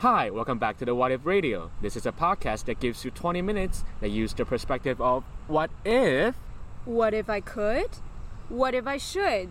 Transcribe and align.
Hi, 0.00 0.30
welcome 0.30 0.58
back 0.58 0.78
to 0.78 0.86
the 0.86 0.94
What 0.94 1.12
If 1.12 1.26
Radio. 1.26 1.70
This 1.82 1.94
is 1.94 2.06
a 2.06 2.10
podcast 2.10 2.64
that 2.64 2.80
gives 2.80 3.04
you 3.04 3.10
20 3.10 3.42
minutes 3.42 3.84
that 4.00 4.08
use 4.08 4.32
the 4.32 4.46
perspective 4.46 4.98
of 4.98 5.24
what 5.46 5.70
if. 5.84 6.34
What 6.86 7.12
if 7.12 7.28
I 7.28 7.40
could? 7.40 7.98
What 8.48 8.74
if 8.74 8.86
I 8.86 8.96
should? 8.96 9.50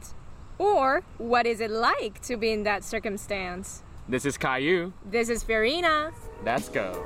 Or 0.58 1.04
what 1.20 1.46
is 1.46 1.62
it 1.62 1.70
like 1.70 2.24
to 2.24 2.36
be 2.36 2.50
in 2.50 2.64
that 2.64 2.84
circumstance? 2.84 3.84
This 4.08 4.26
is 4.26 4.40
Caillou. 4.40 4.92
This 5.06 5.30
is 5.30 5.44
Farina. 5.44 6.14
Let's 6.44 6.68
go. 6.68 6.98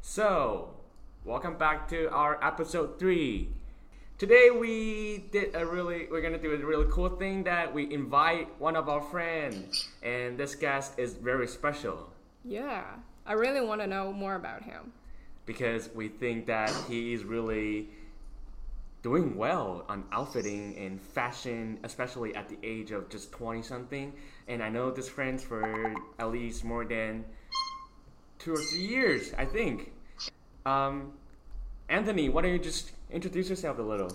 So, 0.00 0.70
welcome 1.24 1.56
back 1.56 1.86
to 1.90 2.10
our 2.10 2.44
episode 2.44 2.98
3. 2.98 3.59
Today 4.20 4.50
we 4.50 5.24
did 5.32 5.54
a 5.54 5.64
really 5.64 6.06
we're 6.10 6.20
going 6.20 6.34
to 6.34 6.38
do 6.38 6.52
a 6.52 6.58
really 6.58 6.84
cool 6.90 7.08
thing 7.08 7.42
that 7.44 7.72
we 7.72 7.90
invite 7.90 8.48
one 8.60 8.76
of 8.76 8.86
our 8.86 9.00
friends 9.00 9.88
and 10.02 10.36
this 10.36 10.54
guest 10.54 10.98
is 10.98 11.14
very 11.14 11.48
special 11.48 12.12
Yeah, 12.44 12.84
I 13.24 13.32
really 13.32 13.62
want 13.62 13.80
to 13.80 13.86
know 13.86 14.12
more 14.12 14.34
about 14.34 14.62
him. 14.62 14.92
because 15.46 15.88
we 15.94 16.08
think 16.08 16.44
that 16.48 16.70
he 16.86 17.14
is 17.14 17.24
really 17.24 17.88
doing 19.02 19.38
well 19.38 19.86
on 19.88 20.04
outfitting 20.12 20.76
and 20.76 21.00
fashion, 21.00 21.78
especially 21.82 22.34
at 22.34 22.46
the 22.46 22.58
age 22.62 22.90
of 22.90 23.08
just 23.08 23.32
20 23.32 23.62
something. 23.62 24.12
And 24.48 24.62
I 24.62 24.68
know 24.68 24.90
this 24.90 25.08
friend 25.08 25.40
for 25.40 25.94
at 26.18 26.30
least 26.30 26.62
more 26.62 26.84
than 26.84 27.24
two 28.38 28.52
or 28.52 28.62
three 28.70 28.86
years, 28.86 29.32
I 29.38 29.46
think. 29.46 29.92
Um, 30.66 31.14
Anthony, 31.88 32.28
why 32.28 32.42
don't 32.42 32.52
you 32.52 32.58
just 32.58 32.92
introduce 33.12 33.50
yourself 33.50 33.78
a 33.78 33.82
little? 33.82 34.12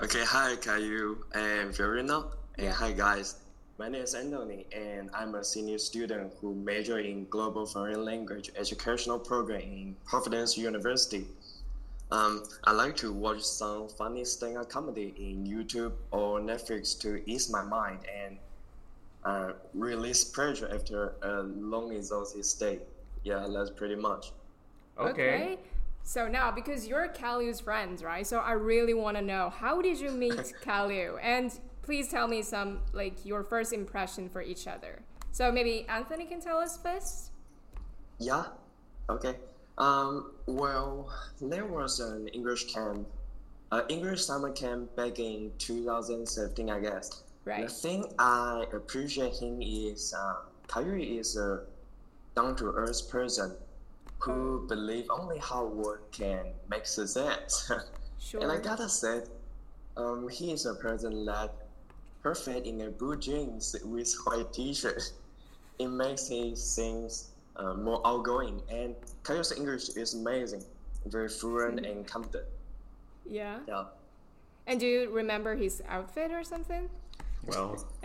Okay, 0.00 0.24
hi 0.24 0.56
Caillou 0.56 1.18
and 1.34 1.74
Verena. 1.76 2.24
And 2.58 2.68
hi 2.68 2.92
guys. 2.92 3.36
My 3.78 3.88
name 3.88 4.02
is 4.02 4.14
Anthony 4.14 4.66
and 4.72 5.10
I'm 5.12 5.34
a 5.34 5.44
senior 5.44 5.78
student 5.78 6.32
who 6.40 6.54
major 6.54 6.98
in 6.98 7.26
global 7.28 7.66
foreign 7.66 8.04
language 8.04 8.50
educational 8.56 9.18
program 9.18 9.60
in 9.60 9.96
Providence 10.04 10.56
University. 10.56 11.26
Um, 12.12 12.44
I 12.64 12.72
like 12.72 12.96
to 12.98 13.12
watch 13.12 13.42
some 13.42 13.88
funny 13.88 14.24
stand-up 14.24 14.68
comedy 14.68 15.14
in 15.16 15.44
YouTube 15.46 15.92
or 16.12 16.38
Netflix 16.38 16.98
to 17.00 17.28
ease 17.28 17.50
my 17.50 17.62
mind 17.62 17.98
and 18.14 18.38
uh, 19.24 19.52
release 19.72 20.22
pressure 20.22 20.70
after 20.72 21.14
a 21.22 21.42
long 21.42 21.92
exhausted 21.92 22.46
day. 22.60 22.78
Yeah, 23.24 23.48
that's 23.52 23.70
pretty 23.70 23.96
much. 23.96 24.32
Okay. 24.98 25.58
So 26.06 26.28
now, 26.28 26.50
because 26.50 26.86
you're 26.86 27.08
Caillou's 27.08 27.60
friends, 27.60 28.04
right? 28.04 28.26
So 28.26 28.38
I 28.38 28.52
really 28.52 28.92
want 28.92 29.16
to 29.16 29.22
know 29.22 29.50
how 29.50 29.80
did 29.80 29.98
you 29.98 30.10
meet 30.10 30.52
Caillou? 30.62 31.16
And 31.16 31.58
please 31.82 32.08
tell 32.08 32.28
me 32.28 32.42
some 32.42 32.80
like 32.92 33.24
your 33.24 33.42
first 33.42 33.72
impression 33.72 34.28
for 34.28 34.42
each 34.42 34.68
other. 34.68 35.00
So 35.32 35.50
maybe 35.50 35.86
Anthony 35.88 36.26
can 36.26 36.40
tell 36.40 36.58
us 36.58 36.76
first. 36.76 37.30
Yeah. 38.18 38.44
Okay. 39.08 39.36
Um, 39.78 40.32
well, 40.46 41.10
there 41.40 41.64
was 41.64 42.00
an 42.00 42.28
English 42.28 42.72
camp, 42.72 43.08
uh, 43.72 43.82
English 43.88 44.24
summer 44.24 44.52
camp 44.52 44.94
back 44.96 45.18
in 45.18 45.52
2017, 45.58 46.70
I 46.70 46.80
guess. 46.80 47.22
Right. 47.46 47.62
The 47.62 47.68
thing 47.68 48.12
I 48.18 48.66
appreciate 48.74 49.36
him 49.36 49.60
is 49.60 50.14
um, 50.14 51.00
is 51.00 51.36
a 51.36 51.64
down-to-earth 52.36 53.10
person 53.10 53.56
who 54.24 54.66
believe 54.68 55.06
only 55.10 55.38
hard 55.38 55.70
work 55.72 56.10
can 56.10 56.46
make 56.70 56.86
success. 56.86 57.70
Sure. 58.18 58.40
and 58.42 58.50
I 58.50 58.58
gotta 58.58 58.88
say, 58.88 59.22
um, 59.96 60.28
he 60.28 60.52
is 60.52 60.64
a 60.64 60.74
person 60.74 61.26
that 61.26 61.52
perfect 62.22 62.66
in 62.66 62.80
a 62.80 62.90
blue 62.90 63.16
jeans 63.16 63.76
with 63.84 64.14
white 64.24 64.52
t-shirt. 64.52 65.02
It 65.76 65.88
makes 65.88 66.28
him 66.28 66.54
seems 66.54 67.32
uh, 67.56 67.74
more 67.74 68.00
outgoing, 68.06 68.62
and 68.70 68.94
Caillou's 69.24 69.50
English 69.50 69.88
is 69.96 70.14
amazing, 70.14 70.62
very 71.06 71.28
fluent 71.28 71.84
and 71.84 72.06
confident. 72.06 72.46
yeah. 73.28 73.58
Yeah. 73.66 73.86
And 74.68 74.78
do 74.78 74.86
you 74.86 75.10
remember 75.10 75.56
his 75.56 75.82
outfit 75.88 76.30
or 76.30 76.44
something? 76.44 76.88
Well, 77.44 77.84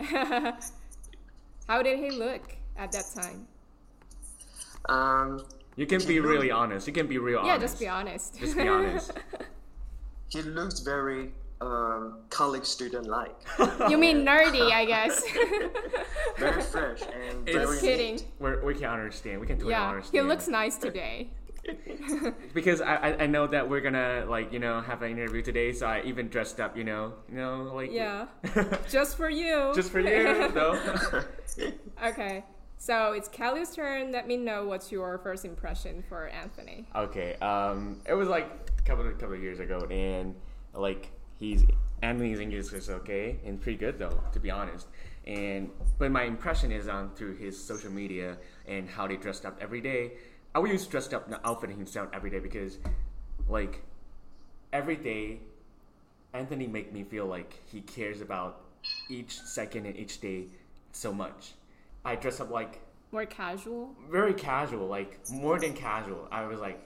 How 1.68 1.82
did 1.82 2.00
he 2.00 2.10
look 2.10 2.42
at 2.76 2.90
that 2.90 3.04
time? 3.14 3.46
Um, 4.88 5.44
you 5.80 5.86
can 5.86 6.06
be 6.06 6.20
really 6.20 6.50
honest. 6.50 6.86
You 6.86 6.92
can 6.92 7.06
be 7.06 7.16
real 7.16 7.38
honest. 7.38 7.80
Yeah, 7.80 7.94
honest. 7.94 8.38
just 8.38 8.54
be 8.54 8.68
honest. 8.68 9.08
Just 9.08 9.12
be 9.12 9.12
honest. 9.12 9.12
he 10.28 10.42
looks 10.42 10.80
very 10.80 11.32
um, 11.62 12.18
college 12.28 12.64
student-like, 12.66 13.34
you 13.88 13.96
mean 13.96 14.18
nerdy, 14.24 14.70
I 14.70 14.84
guess. 14.84 15.22
very 16.38 16.62
fresh 16.62 17.00
and 17.02 17.48
It's- 17.48 17.54
very 17.54 17.66
Just 17.66 17.80
kidding. 17.80 18.20
We're, 18.38 18.62
we 18.62 18.74
can 18.74 18.90
understand. 18.90 19.40
We 19.40 19.46
can 19.46 19.56
totally 19.56 19.72
Yeah, 19.72 20.02
he 20.12 20.20
looks 20.20 20.48
nice 20.48 20.76
today. 20.76 21.30
because 22.54 22.80
I, 22.80 22.94
I 22.96 23.22
I 23.24 23.26
know 23.26 23.46
that 23.46 23.68
we're 23.68 23.82
gonna 23.82 24.24
like 24.26 24.50
you 24.50 24.58
know 24.58 24.80
have 24.80 25.02
an 25.02 25.12
interview 25.12 25.42
today, 25.42 25.74
so 25.74 25.86
I 25.86 26.00
even 26.06 26.28
dressed 26.28 26.58
up. 26.58 26.74
You 26.74 26.84
know, 26.84 27.12
you 27.28 27.36
know 27.36 27.70
like 27.74 27.92
Yeah. 27.92 28.26
Just 28.88 29.18
for 29.18 29.28
you. 29.28 29.70
just 29.74 29.90
for 29.92 30.00
you 30.00 30.48
though. 30.52 30.80
okay. 32.02 32.44
So 32.82 33.12
it's 33.12 33.28
Kelly's 33.28 33.74
turn. 33.74 34.10
Let 34.10 34.26
me 34.26 34.38
know 34.38 34.64
what's 34.64 34.90
your 34.90 35.18
first 35.18 35.44
impression 35.44 36.02
for 36.08 36.28
Anthony. 36.28 36.86
okay, 36.96 37.34
um, 37.34 38.00
it 38.08 38.14
was 38.14 38.26
like 38.26 38.46
a 38.78 38.82
couple 38.82 39.06
of, 39.06 39.18
couple 39.18 39.34
of 39.34 39.42
years 39.42 39.60
ago, 39.60 39.86
and 39.90 40.34
like 40.72 41.10
he's 41.38 41.66
Anthony's 42.00 42.40
English 42.40 42.72
is 42.72 42.88
okay 42.88 43.38
and 43.44 43.60
pretty 43.60 43.76
good 43.76 43.98
though, 43.98 44.24
to 44.32 44.40
be 44.40 44.50
honest. 44.50 44.86
And 45.26 45.68
but 45.98 46.10
my 46.10 46.22
impression 46.22 46.72
is 46.72 46.88
on 46.88 47.14
through 47.16 47.36
his 47.36 47.62
social 47.62 47.90
media 47.92 48.38
and 48.66 48.88
how 48.88 49.06
they 49.06 49.16
dressed 49.16 49.44
up 49.44 49.58
every 49.60 49.82
day. 49.82 50.12
I 50.54 50.58
would 50.58 50.70
use 50.70 50.86
dressed 50.86 51.12
up, 51.12 51.28
not 51.28 51.42
outfitting 51.44 51.76
himself 51.76 52.08
every 52.14 52.30
day 52.30 52.38
because, 52.38 52.78
like, 53.46 53.84
every 54.72 54.96
day, 54.96 55.40
Anthony 56.32 56.66
make 56.66 56.94
me 56.94 57.04
feel 57.04 57.26
like 57.26 57.60
he 57.70 57.82
cares 57.82 58.22
about 58.22 58.62
each 59.10 59.38
second 59.38 59.84
and 59.84 59.98
each 59.98 60.22
day 60.22 60.46
so 60.92 61.12
much. 61.12 61.52
I 62.04 62.16
dress 62.16 62.40
up 62.40 62.50
like 62.50 62.80
More 63.12 63.26
casual. 63.26 63.94
very 64.10 64.34
casual, 64.34 64.86
like 64.86 65.18
more 65.30 65.58
than 65.58 65.74
casual. 65.74 66.28
I 66.30 66.46
was 66.46 66.60
like, 66.60 66.80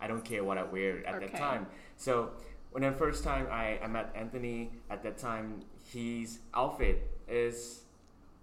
I 0.00 0.06
don't 0.06 0.24
care 0.24 0.44
what 0.44 0.58
I 0.58 0.62
wear 0.64 1.06
at 1.06 1.20
that 1.20 1.34
time. 1.36 1.66
So 1.96 2.30
when 2.72 2.82
the 2.82 2.92
first 2.92 3.24
time 3.24 3.46
I, 3.50 3.78
I 3.82 3.86
met 3.86 4.10
Anthony, 4.14 4.70
at 4.90 5.02
that 5.02 5.18
time 5.18 5.62
his 5.92 6.38
outfit 6.54 7.10
is 7.28 7.82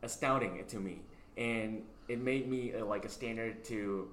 astounding 0.04 0.64
to 0.68 0.80
me, 0.80 1.02
and 1.38 1.84
it 2.08 2.20
made 2.20 2.50
me 2.50 2.74
uh, 2.74 2.86
like 2.86 3.06
a 3.06 3.10
standard 3.10 3.64
to 3.66 4.10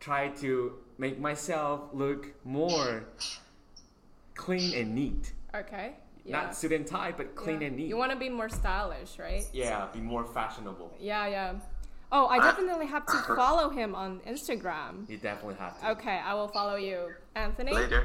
try 0.00 0.28
to 0.28 0.72
make 0.98 1.18
myself 1.18 1.82
look 1.92 2.32
more 2.44 3.04
clean 4.34 4.72
and 4.74 4.94
neat. 4.94 5.32
Okay. 5.54 5.94
Yeah. 6.28 6.42
Not 6.42 6.54
suit 6.56 6.72
and 6.72 6.86
tie, 6.86 7.12
but 7.16 7.34
clean 7.34 7.60
Yeah. 7.62 7.68
and 7.68 7.76
neat. 7.76 7.88
You 7.88 7.96
want 7.96 8.12
to 8.12 8.18
be 8.18 8.28
more 8.28 8.48
stylish, 8.50 9.18
right? 9.18 9.44
yeah, 9.52 9.86
be 9.92 10.00
more 10.00 10.24
fashionable. 10.24 10.92
Yeah, 11.00 11.26
yeah. 11.26 11.54
Oh, 12.12 12.26
I 12.26 12.38
definitely 12.38 12.86
have 12.86 13.06
to 13.06 13.12
follow 13.36 13.70
him 13.70 13.94
on 13.94 14.20
Instagram. 14.26 15.08
You 15.08 15.16
definitely 15.16 15.56
have 15.56 15.80
to. 15.80 15.90
Okay, 15.92 16.18
I 16.24 16.34
will 16.34 16.48
follow 16.48 16.76
you, 16.76 17.14
Anthony. 17.34 17.72
later. 17.72 18.04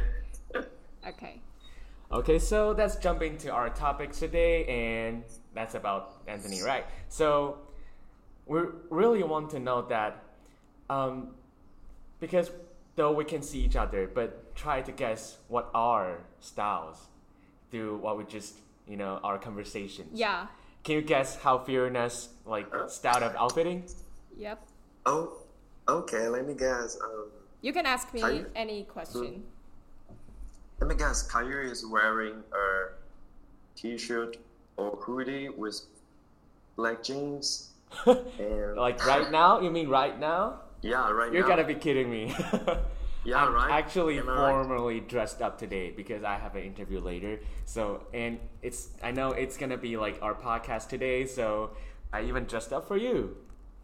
Okay. 1.05 1.41
Okay, 2.13 2.39
so 2.39 2.71
let's 2.77 2.95
jump 2.95 3.21
into 3.21 3.51
our 3.51 3.69
topics 3.69 4.19
today, 4.19 4.63
and 4.67 5.23
that's 5.53 5.75
about 5.75 6.21
Anthony, 6.27 6.61
right? 6.61 6.85
So 7.09 7.57
we 8.45 8.61
really 8.89 9.21
want 9.23 9.49
to 9.49 9.59
know 9.59 9.81
that 9.89 10.23
um, 10.89 11.31
because 12.21 12.51
though 12.95 13.11
we 13.11 13.25
can 13.25 13.41
see 13.41 13.59
each 13.59 13.75
other, 13.75 14.07
but 14.07 14.55
try 14.55 14.81
to 14.81 14.91
guess 14.93 15.39
what 15.49 15.69
our 15.73 16.19
styles 16.39 17.07
through 17.73 17.97
what 17.97 18.17
we 18.17 18.23
just 18.23 18.59
you 18.87 18.95
know 18.95 19.19
our 19.23 19.37
conversations. 19.39 20.09
Yeah. 20.13 20.47
Can 20.83 20.95
you 20.95 21.01
guess 21.01 21.35
how 21.37 21.57
Fiona's 21.57 22.29
like 22.45 22.67
style 22.87 23.23
of 23.23 23.35
outfitting? 23.35 23.83
Yep. 24.37 24.61
Oh, 25.05 25.37
okay. 25.87 26.27
Let 26.27 26.45
me 26.47 26.53
guess. 26.53 26.97
Um, 27.03 27.27
You 27.61 27.73
can 27.73 27.85
ask 27.85 28.13
me 28.13 28.21
Are 28.21 28.31
you- 28.31 28.45
any 28.55 28.83
question. 28.83 29.43
let 30.79 30.87
me 30.89 30.95
guess. 30.95 31.23
Caillou 31.31 31.71
is 31.71 31.85
wearing 31.85 32.43
a 32.53 32.65
t-shirt 33.75 34.37
or 34.77 34.97
hoodie 35.05 35.49
with 35.49 35.79
black 36.75 37.01
jeans 37.03 37.69
and 38.05 38.75
like 38.75 38.99
right 39.05 39.31
now? 39.31 39.61
You 39.61 39.71
mean 39.71 39.87
right 39.89 40.19
now? 40.19 40.59
yeah, 40.81 41.09
right 41.09 41.31
now 41.31 41.33
You're 41.33 41.47
now. 41.47 41.55
gotta 41.55 41.63
be 41.73 41.75
kidding 41.75 42.09
me. 42.11 42.35
Yeah, 43.25 43.45
I'm 43.45 43.53
right. 43.53 43.71
actually 43.71 44.19
Am 44.19 44.27
I 44.29 44.33
right? 44.33 44.51
formally 44.51 44.99
dressed 44.99 45.41
up 45.41 45.57
today 45.57 45.91
because 45.91 46.23
I 46.23 46.35
have 46.37 46.55
an 46.55 46.63
interview 46.63 46.99
later. 46.99 47.39
So, 47.65 48.05
and 48.13 48.39
it's 48.61 48.89
I 49.01 49.11
know 49.11 49.31
it's 49.31 49.55
gonna 49.57 49.77
be 49.77 49.95
like 49.97 50.19
our 50.21 50.35
podcast 50.35 50.89
today. 50.89 51.25
So, 51.25 51.71
I 52.11 52.23
even 52.23 52.45
dressed 52.45 52.73
up 52.73 52.87
for 52.87 52.97
you. 52.97 53.37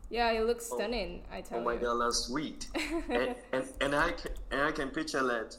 Yeah, 0.09 0.31
you 0.31 0.43
look 0.43 0.59
stunning. 0.61 1.21
I 1.31 1.41
tell 1.41 1.59
you. 1.59 1.63
Oh 1.63 1.65
my 1.65 1.73
you. 1.75 1.79
god, 1.79 1.95
that's 2.01 2.17
sweet. 2.27 2.67
and, 3.09 3.35
and 3.53 3.63
and 3.81 3.95
I 3.95 4.11
can 4.11 4.31
and 4.51 4.61
I 4.61 4.71
can 4.71 4.89
picture 4.89 5.23
that. 5.23 5.55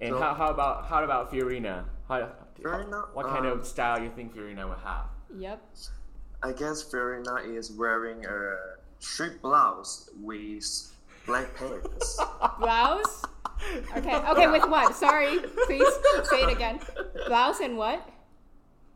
And 0.00 0.10
So- 0.10 0.18
how, 0.20 0.34
how 0.34 0.50
about 0.50 0.86
how 0.86 1.02
about 1.02 1.32
Fiorina? 1.32 1.84
How 2.08 2.30
Fiorina, 2.60 3.08
What 3.14 3.26
kind 3.26 3.46
um, 3.46 3.58
of 3.58 3.66
style 3.66 4.02
you 4.02 4.10
think 4.10 4.34
Fiorina 4.34 4.68
would 4.68 4.78
have? 4.78 5.06
Yep. 5.36 5.62
I 6.42 6.52
guess 6.52 6.82
Fiorina 6.84 7.44
is 7.56 7.72
wearing 7.72 8.24
a 8.26 8.56
straight 8.98 9.40
blouse 9.42 10.10
with 10.20 10.92
black 11.26 11.54
pants. 11.56 12.20
Blouse. 12.58 13.22
Okay. 13.96 14.14
Okay. 14.14 14.46
With 14.46 14.68
what? 14.68 14.94
Sorry. 14.94 15.38
Please 15.66 15.86
say 16.30 16.42
it 16.42 16.50
again. 16.50 16.80
Blouse 17.26 17.60
and 17.60 17.76
what? 17.76 18.08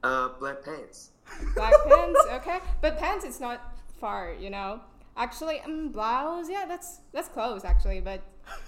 uh, 0.03 0.29
black 0.39 0.65
pants. 0.65 1.11
Black 1.55 1.75
pants. 1.87 2.21
Okay. 2.33 2.59
But 2.81 2.99
pants, 2.99 3.25
it's 3.25 3.41
not 3.41 3.61
far. 4.01 4.35
You 4.39 4.51
know. 4.51 4.81
Actually, 5.17 5.61
um, 5.61 5.89
blouse. 5.91 6.49
Yeah, 6.49 6.65
that's 6.67 7.01
that's 7.13 7.29
close 7.29 7.65
actually. 7.65 8.01
But 8.01 8.23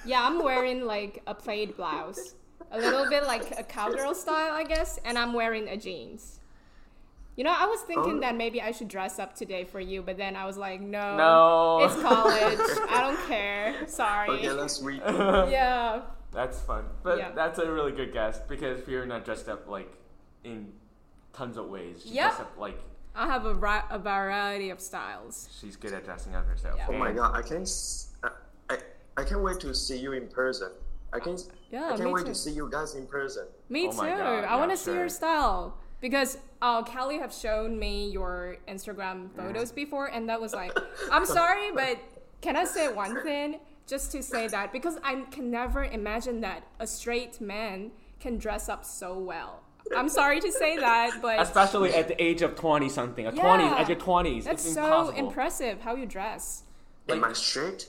yeah, 0.04 0.26
I'm 0.26 0.42
wearing 0.42 0.84
like 0.84 1.22
a 1.26 1.34
plaid 1.34 1.76
blouse, 1.76 2.34
a 2.70 2.78
little 2.78 3.08
bit 3.08 3.24
like 3.24 3.58
a 3.58 3.62
cowgirl 3.62 4.14
style, 4.14 4.52
I 4.54 4.64
guess, 4.64 4.98
and 5.04 5.16
I'm 5.16 5.32
wearing 5.32 5.68
a 5.68 5.76
jeans. 5.76 6.40
You 7.36 7.44
know, 7.44 7.54
I 7.56 7.66
was 7.66 7.80
oh. 7.82 7.86
thinking 7.86 8.16
Oh. 8.18 8.20
that 8.20 8.36
maybe 8.36 8.60
I 8.60 8.72
should 8.72 8.88
dress 8.88 9.18
up 9.18 9.34
today 9.34 9.64
for 9.64 9.80
you, 9.80 10.02
but 10.02 10.16
then 10.18 10.36
I 10.36 10.44
was 10.44 10.56
like, 10.58 10.80
no, 10.80 11.16
No. 11.16 11.84
it's 11.84 11.94
college. 12.02 12.58
I 12.90 13.00
don't 13.00 13.28
care. 13.28 13.88
Sorry. 13.88 14.28
Okay, 14.30 14.50
let's 14.52 14.82
read. 14.82 15.00
yeah. 15.06 16.02
That's 16.32 16.60
fun, 16.60 16.84
but 17.02 17.18
Yeah. 17.18 17.32
that's 17.32 17.58
a 17.58 17.70
really 17.70 17.92
good 17.92 18.12
guess 18.12 18.38
because 18.48 18.86
you're 18.88 19.06
not 19.06 19.24
dressed 19.24 19.48
up 19.48 19.68
like 19.68 19.92
in 20.44 20.72
tons 21.32 21.56
of 21.56 21.68
ways. 21.68 22.02
She 22.04 22.10
Yep. 22.10 22.24
dressed 22.30 22.40
up 22.40 22.58
like 22.58 22.78
I 23.14 23.26
have 23.26 23.44
a, 23.44 23.54
ri- 23.54 23.88
a 23.90 23.98
variety 23.98 24.70
of 24.70 24.80
styles. 24.80 25.48
she's 25.60 25.76
good 25.76 25.92
at 25.92 26.04
dressing 26.04 26.34
up 26.34 26.46
herself. 26.46 26.76
Yeah. 26.78 26.86
Oh 26.88 26.94
my 26.94 27.12
god, 27.12 27.36
I 27.36 27.42
can't. 27.42 27.60
s- 27.62 28.08
I, 28.22 28.30
I, 28.70 28.78
I 29.18 29.24
can't 29.24 29.42
wait 29.42 29.60
to 29.60 29.74
see 29.74 29.98
you 29.98 30.12
in 30.12 30.28
person. 30.28 30.70
I 31.12 31.18
can't. 31.20 31.42
Yeah, 31.70 31.90
I 31.92 31.96
can't 31.98 32.10
wait 32.10 32.22
too. 32.24 32.32
to 32.32 32.34
see 32.34 32.52
you 32.52 32.70
guys 32.70 32.94
in 32.94 33.06
person. 33.06 33.46
Me 33.68 33.88
Oh 33.88 33.90
too. 33.90 33.96
God, 33.98 34.08
I 34.08 34.40
yeah, 34.44 34.56
want 34.56 34.70
to 34.70 34.76
see 34.78 34.84
sure. 34.92 35.00
your 35.00 35.08
style 35.10 35.76
because 36.02 36.36
uh, 36.60 36.82
Kelly 36.82 37.18
have 37.18 37.32
shown 37.32 37.78
me 37.78 38.10
your 38.10 38.56
Instagram 38.68 39.34
photos 39.34 39.72
before, 39.72 40.08
and 40.08 40.28
that 40.28 40.38
was 40.38 40.52
like, 40.52 40.76
I'm 41.10 41.24
sorry, 41.24 41.70
but 41.72 41.98
can 42.42 42.56
I 42.56 42.64
say 42.64 42.92
one 42.92 43.22
thing? 43.22 43.60
Just 43.86 44.12
to 44.12 44.22
say 44.22 44.46
that 44.48 44.72
because 44.72 44.98
I 45.02 45.22
can 45.30 45.50
never 45.50 45.84
imagine 45.84 46.40
that 46.42 46.64
a 46.78 46.86
straight 46.86 47.40
man 47.40 47.90
can 48.20 48.38
dress 48.38 48.68
up 48.68 48.84
so 48.84 49.18
well. 49.18 49.62
I'm 49.96 50.08
sorry 50.08 50.40
to 50.40 50.52
say 50.52 50.76
that, 50.76 51.20
but 51.20 51.40
Especially 51.40 51.92
at 51.92 52.06
the 52.08 52.22
age 52.22 52.42
of 52.42 52.54
twenty 52.54 52.88
something, 52.88 53.26
at 53.26 53.34
Yeah. 53.34 53.42
twenties, 53.42 53.72
at 53.72 53.88
your 53.88 53.98
twenties, 53.98 54.44
that's 54.44 54.64
it's 54.64 54.74
so 54.74 54.84
impossible. 54.84 55.18
impressive 55.18 55.80
how 55.80 55.96
you 55.96 56.06
dress. 56.06 56.62
Am 57.08 57.24
I 57.24 57.32
straight? 57.32 57.88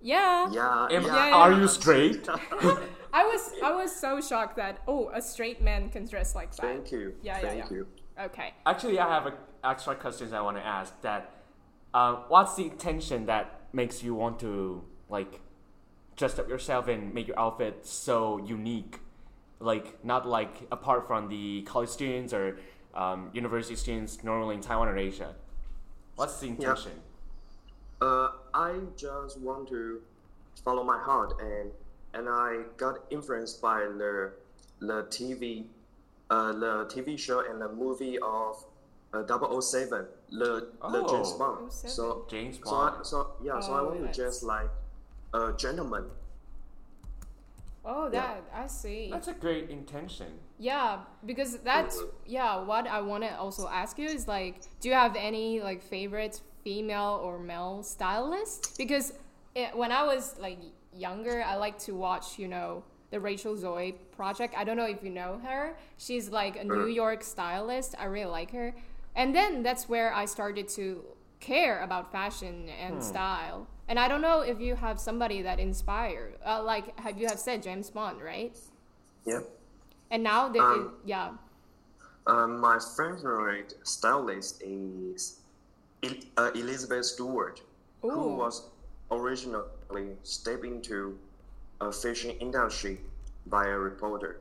Yeah. 0.00 0.50
Yeah, 0.52 0.86
Am- 0.90 1.02
yeah. 1.04 1.28
yeah. 1.28 1.34
Are 1.34 1.52
you 1.52 1.66
straight? 1.68 2.28
I 3.12 3.24
was 3.24 3.52
I 3.62 3.72
was 3.72 3.94
so 3.94 4.20
shocked 4.20 4.56
that 4.56 4.80
oh 4.86 5.10
a 5.14 5.22
straight 5.22 5.62
man 5.62 5.88
can 5.90 6.06
dress 6.06 6.34
like 6.34 6.54
that. 6.56 6.62
Thank 6.62 6.92
you. 6.92 7.14
Yeah, 7.22 7.40
yeah, 7.40 7.48
Thank 7.48 7.70
yeah. 7.70 7.76
you. 7.76 7.86
Okay. 8.20 8.54
Actually, 8.66 8.98
I 8.98 9.08
have 9.08 9.26
a 9.26 9.34
extra 9.64 9.94
questions 9.94 10.32
I 10.32 10.40
want 10.40 10.56
to 10.56 10.66
ask. 10.66 11.00
That, 11.02 11.30
uh, 11.94 12.16
what's 12.28 12.56
the 12.56 12.64
intention 12.64 13.26
that 13.26 13.60
makes 13.72 14.02
you 14.02 14.14
want 14.14 14.40
to 14.40 14.84
like 15.08 15.40
dress 16.16 16.38
up 16.38 16.48
yourself 16.48 16.88
and 16.88 17.14
make 17.14 17.28
your 17.28 17.38
outfit 17.38 17.86
so 17.86 18.38
unique? 18.44 19.00
Like 19.60 20.04
not 20.04 20.26
like 20.26 20.66
apart 20.70 21.06
from 21.06 21.28
the 21.28 21.62
college 21.62 21.88
students 21.88 22.32
or 22.32 22.58
um, 22.94 23.30
university 23.32 23.76
students 23.76 24.22
normally 24.22 24.56
in 24.56 24.60
Taiwan 24.60 24.88
or 24.88 24.98
Asia. 24.98 25.34
What's 26.16 26.40
the 26.40 26.48
intention? 26.48 26.92
Uh, 28.00 28.30
I 28.54 28.74
just 28.96 29.38
want 29.40 29.68
to 29.68 30.00
follow 30.64 30.84
my 30.84 30.98
heart, 30.98 31.34
and 31.40 31.70
and 32.14 32.28
I 32.28 32.62
got 32.76 32.98
influenced 33.10 33.60
by 33.62 33.80
the 33.80 34.32
the 34.80 35.02
TV, 35.04 35.64
uh, 36.30 36.52
the 36.52 36.84
TV 36.86 37.18
show 37.18 37.40
and 37.40 37.60
the 37.60 37.68
movie 37.68 38.18
of 38.20 38.64
uh, 39.12 39.24
007, 39.26 40.06
the 40.30 40.68
the 40.92 41.04
James 41.08 41.32
Oh. 41.34 41.38
Bond. 41.38 41.72
007. 41.72 41.90
So 41.90 42.26
James 42.28 42.58
so 42.64 42.70
I, 42.76 42.90
Bond. 42.90 43.06
so 43.06 43.30
yeah, 43.42 43.60
so 43.60 43.72
I 43.72 43.80
Oh, 43.80 43.84
want 43.86 43.96
to 43.96 44.00
that's- 44.02 44.16
dress 44.16 44.42
like 44.42 44.70
a 45.34 45.52
gentleman. 45.56 46.04
Oh, 47.84 48.10
that 48.10 48.42
I 48.54 48.66
see. 48.66 49.08
That's 49.10 49.28
a 49.28 49.32
great 49.32 49.70
intention. 49.70 50.26
Yeah, 50.58 50.98
because 51.24 51.58
that's 51.58 51.98
yeah. 52.26 52.60
What 52.62 52.86
I 52.86 53.00
want 53.00 53.24
to 53.24 53.34
also 53.38 53.66
ask 53.68 53.98
you 53.98 54.06
is 54.08 54.28
like, 54.28 54.60
do 54.80 54.88
you 54.88 54.94
have 54.94 55.16
any 55.16 55.60
like 55.62 55.82
favorite 55.82 56.40
female 56.64 57.18
or 57.22 57.38
male 57.38 57.82
stylist? 57.82 58.76
Because 58.76 59.14
it, 59.54 59.74
when 59.74 59.90
I 59.90 60.02
was 60.04 60.36
like 60.38 60.58
younger, 60.98 61.42
I 61.42 61.56
like 61.56 61.78
to 61.80 61.94
watch 61.94 62.38
you 62.38 62.48
know 62.48 62.82
the 63.10 63.20
Rachel 63.20 63.56
Zoe 63.56 63.92
project. 64.16 64.54
I 64.56 64.64
don't 64.64 64.76
know 64.76 64.84
if 64.84 65.02
you 65.02 65.10
know 65.10 65.40
her. 65.44 65.76
She's 65.96 66.28
like 66.28 66.56
a 66.56 66.64
New 66.64 66.86
York 66.86 67.22
stylist. 67.22 67.94
I 67.98 68.04
really 68.04 68.30
like 68.30 68.50
her. 68.52 68.74
And 69.16 69.34
then 69.34 69.62
that's 69.62 69.88
where 69.88 70.12
I 70.12 70.26
started 70.26 70.68
to 70.70 71.02
care 71.40 71.82
about 71.82 72.12
fashion 72.12 72.68
and 72.68 73.02
style. 73.02 73.66
And 73.88 73.98
I 73.98 74.06
don't 74.08 74.20
know 74.20 74.40
if 74.40 74.60
you 74.60 74.74
have 74.76 75.00
somebody 75.00 75.42
that 75.42 75.58
inspired. 75.58 76.34
Uh, 76.44 76.62
like 76.62 76.98
have 77.00 77.18
you 77.18 77.26
have 77.26 77.38
said 77.38 77.62
James 77.62 77.90
Bond, 77.90 78.20
right? 78.20 78.54
Yeah. 79.24 79.40
And 80.10 80.22
now 80.22 80.48
they, 80.48 80.58
Um, 80.58 80.94
yeah. 81.04 81.30
Um, 82.26 82.60
my 82.60 82.78
favorite 82.96 83.74
stylist 83.84 84.62
is 84.62 85.40
El- 86.02 86.24
uh, 86.36 86.50
Elizabeth 86.54 87.06
Stewart, 87.06 87.62
who 88.02 88.36
was 88.36 88.68
was 89.10 89.46
originally 89.90 90.16
stepped 90.22 90.64
into 90.64 91.18
a 91.80 91.92
fashion 91.92 92.30
industry 92.40 92.98
by 93.46 93.66
a 93.66 93.78
reporter. 93.78 94.40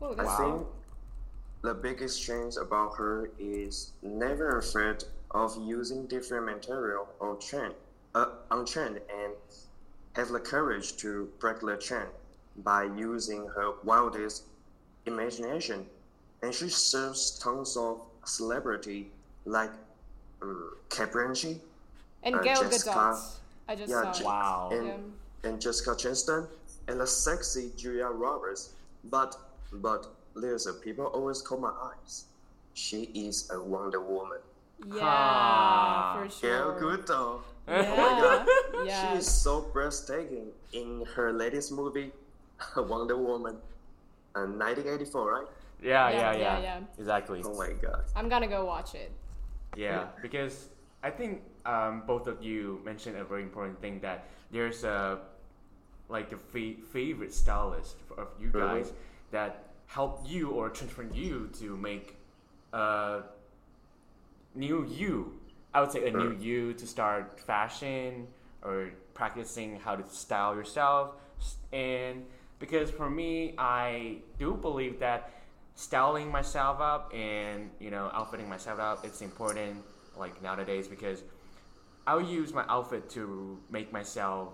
Oh, 0.00 0.14
I 0.18 0.24
Wow. 0.24 0.36
think 0.36 0.66
the 1.62 1.74
biggest 1.74 2.22
change 2.22 2.56
about 2.56 2.96
her 2.96 3.30
is 3.38 3.92
never 4.02 4.58
afraid 4.58 5.04
of 5.32 5.56
using 5.66 6.06
different 6.06 6.46
material 6.46 7.08
or 7.20 7.36
trend, 7.36 7.74
uh, 8.14 8.26
on 8.50 8.64
trend 8.64 9.00
and 9.12 9.34
have 10.14 10.28
the 10.28 10.40
courage 10.40 10.96
to 10.98 11.30
break 11.40 11.60
the 11.60 11.76
trend 11.76 12.10
by 12.58 12.84
using 12.84 13.46
her 13.48 13.72
wildest 13.84 14.44
imagination. 15.06 15.86
And 16.42 16.54
she 16.54 16.68
serves 16.68 17.38
tons 17.38 17.76
of 17.76 18.00
celebrity 18.24 19.10
like 19.44 19.70
um, 20.42 20.70
and 22.22 22.34
uh, 22.36 22.42
Gal 22.42 22.62
Jessica- 22.62 22.90
Gadot. 22.90 23.36
I 23.68 23.74
just 23.74 23.90
yeah, 23.90 24.02
saw. 24.02 24.12
Je- 24.12 24.24
Wow. 24.24 24.68
and, 24.72 24.86
Yeah. 24.86 25.48
and 25.50 25.60
Jessica 25.60 25.90
Chastain 25.90 26.46
and 26.88 27.00
the 27.00 27.06
sexy 27.06 27.72
Julia 27.76 28.06
Roberts. 28.08 28.70
But 29.04 29.36
but 29.72 30.06
there's 30.34 30.66
a 30.66 30.72
people 30.74 31.06
always 31.06 31.42
call 31.42 31.58
my 31.58 31.72
eyes. 31.90 32.24
She 32.74 33.02
is 33.14 33.50
a 33.50 33.60
Wonder 33.60 34.00
Woman. 34.00 34.38
Yeah, 34.86 35.00
Ah. 35.02 36.18
for 36.22 36.30
sure. 36.30 36.50
Yeah, 36.74 36.78
good 36.80 37.06
though. 37.06 37.42
Yeah, 37.66 39.12
She 39.12 39.18
is 39.18 39.26
so 39.26 39.62
breathtaking 39.72 40.52
in 40.72 41.04
her 41.16 41.32
latest 41.32 41.72
movie, 41.72 42.12
Wonder 42.76 43.16
Woman, 43.16 43.56
uh, 44.36 44.46
1984, 44.46 45.32
right? 45.32 45.46
Yeah, 45.82 46.08
Yeah, 46.10 46.10
yeah, 46.10 46.32
yeah, 46.32 46.38
yeah, 46.38 46.60
yeah. 46.60 46.80
Exactly. 46.98 47.42
Oh 47.44 47.56
my 47.56 47.72
god. 47.72 48.04
I'm 48.14 48.28
gonna 48.28 48.46
go 48.46 48.64
watch 48.64 48.94
it. 48.94 49.10
Yeah, 49.76 50.06
because 50.22 50.68
I 51.02 51.10
think 51.10 51.42
um, 51.66 52.02
both 52.06 52.26
of 52.26 52.42
you 52.42 52.80
mentioned 52.84 53.16
a 53.16 53.24
very 53.24 53.42
important 53.42 53.80
thing 53.80 54.00
that 54.00 54.24
there's 54.50 54.84
a 54.84 55.18
like 56.08 56.30
a 56.32 56.36
fa- 56.36 56.80
favorite 56.92 57.34
stylist 57.34 57.96
of 58.16 58.28
you 58.40 58.50
guys 58.50 58.92
that 59.32 59.64
help 59.86 60.22
you 60.24 60.50
or 60.50 60.70
transform 60.70 61.10
you 61.12 61.50
to 61.58 61.76
make 61.76 62.16
a 62.72 63.22
new 64.54 64.86
you. 64.86 65.32
I 65.74 65.80
would 65.80 65.90
say 65.90 66.06
a 66.06 66.10
new 66.10 66.36
you 66.40 66.72
to 66.74 66.86
start 66.86 67.40
fashion 67.40 68.28
or 68.62 68.90
practicing 69.14 69.78
how 69.80 69.96
to 69.96 70.08
style 70.08 70.54
yourself. 70.54 71.14
And 71.72 72.24
because 72.58 72.90
for 72.90 73.10
me, 73.10 73.54
I 73.58 74.18
do 74.38 74.54
believe 74.54 75.00
that 75.00 75.30
styling 75.74 76.30
myself 76.30 76.80
up 76.80 77.12
and 77.14 77.68
you 77.78 77.90
know 77.90 78.10
outfitting 78.14 78.48
myself 78.48 78.80
up 78.80 79.04
it's 79.04 79.20
important 79.20 79.76
like 80.16 80.42
nowadays 80.42 80.88
because 80.88 81.22
I'll 82.06 82.20
use 82.20 82.52
my 82.54 82.64
outfit 82.68 83.08
to 83.10 83.58
make 83.70 83.92
myself 83.92 84.52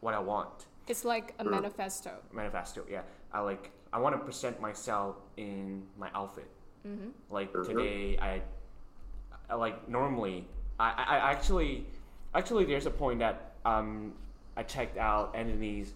what 0.00 0.14
I 0.14 0.18
want 0.18 0.66
It's 0.88 1.04
like 1.04 1.34
a 1.38 1.44
manifesto. 1.44 2.10
manifesto 2.32 2.84
yeah 2.90 3.02
I 3.32 3.40
like 3.40 3.70
I 3.92 3.98
want 3.98 4.14
to 4.18 4.22
present 4.24 4.60
myself 4.60 5.16
in 5.36 5.82
my 5.98 6.08
outfit 6.14 6.48
like 7.30 7.52
Mhm. 7.52 7.64
today 7.66 8.18
I, 8.20 8.42
I 9.48 9.54
like 9.54 9.88
normally 9.88 10.48
I, 10.80 10.88
I, 10.90 11.04
I 11.16 11.30
actually 11.30 11.86
actually 12.34 12.64
there's 12.64 12.86
a 12.86 12.90
point 12.90 13.20
that 13.20 13.52
um 13.64 14.14
I 14.56 14.62
checked 14.64 14.98
out 14.98 15.34
Anthony's 15.34 15.94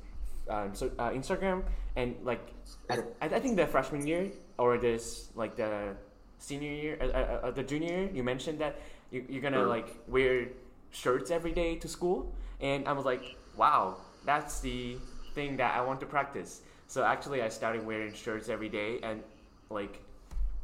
um, 0.48 0.72
so, 0.74 0.86
uh, 0.98 1.10
Instagram 1.10 1.64
and 1.96 2.14
like 2.22 2.40
I, 2.88 2.98
I 3.20 3.40
think 3.40 3.56
the 3.56 3.66
freshman 3.66 4.06
year 4.06 4.30
or 4.58 4.78
this 4.78 5.30
like 5.34 5.56
the 5.56 5.96
senior 6.38 6.70
year 6.70 6.98
uh, 7.00 7.06
uh, 7.06 7.46
uh, 7.48 7.50
the 7.50 7.64
junior 7.64 7.88
year 8.06 8.10
you 8.14 8.22
mentioned 8.22 8.60
that 8.60 8.76
you, 8.76 8.82
you're 9.10 9.42
gonna 9.42 9.62
like 9.62 9.88
wear 10.08 10.48
shirts 10.90 11.30
every 11.30 11.52
day 11.52 11.76
to 11.76 11.88
school 11.88 12.32
and 12.60 12.86
I 12.88 12.92
was 12.92 13.04
like 13.04 13.36
wow 13.56 13.96
that's 14.24 14.60
the 14.60 14.98
thing 15.34 15.56
that 15.58 15.76
I 15.76 15.80
want 15.82 16.00
to 16.00 16.06
practice 16.06 16.62
So 16.88 17.02
actually, 17.04 17.42
I 17.42 17.48
started 17.48 17.84
wearing 17.84 18.12
shirts 18.14 18.48
every 18.48 18.68
day, 18.68 19.00
and 19.02 19.22
like 19.70 20.00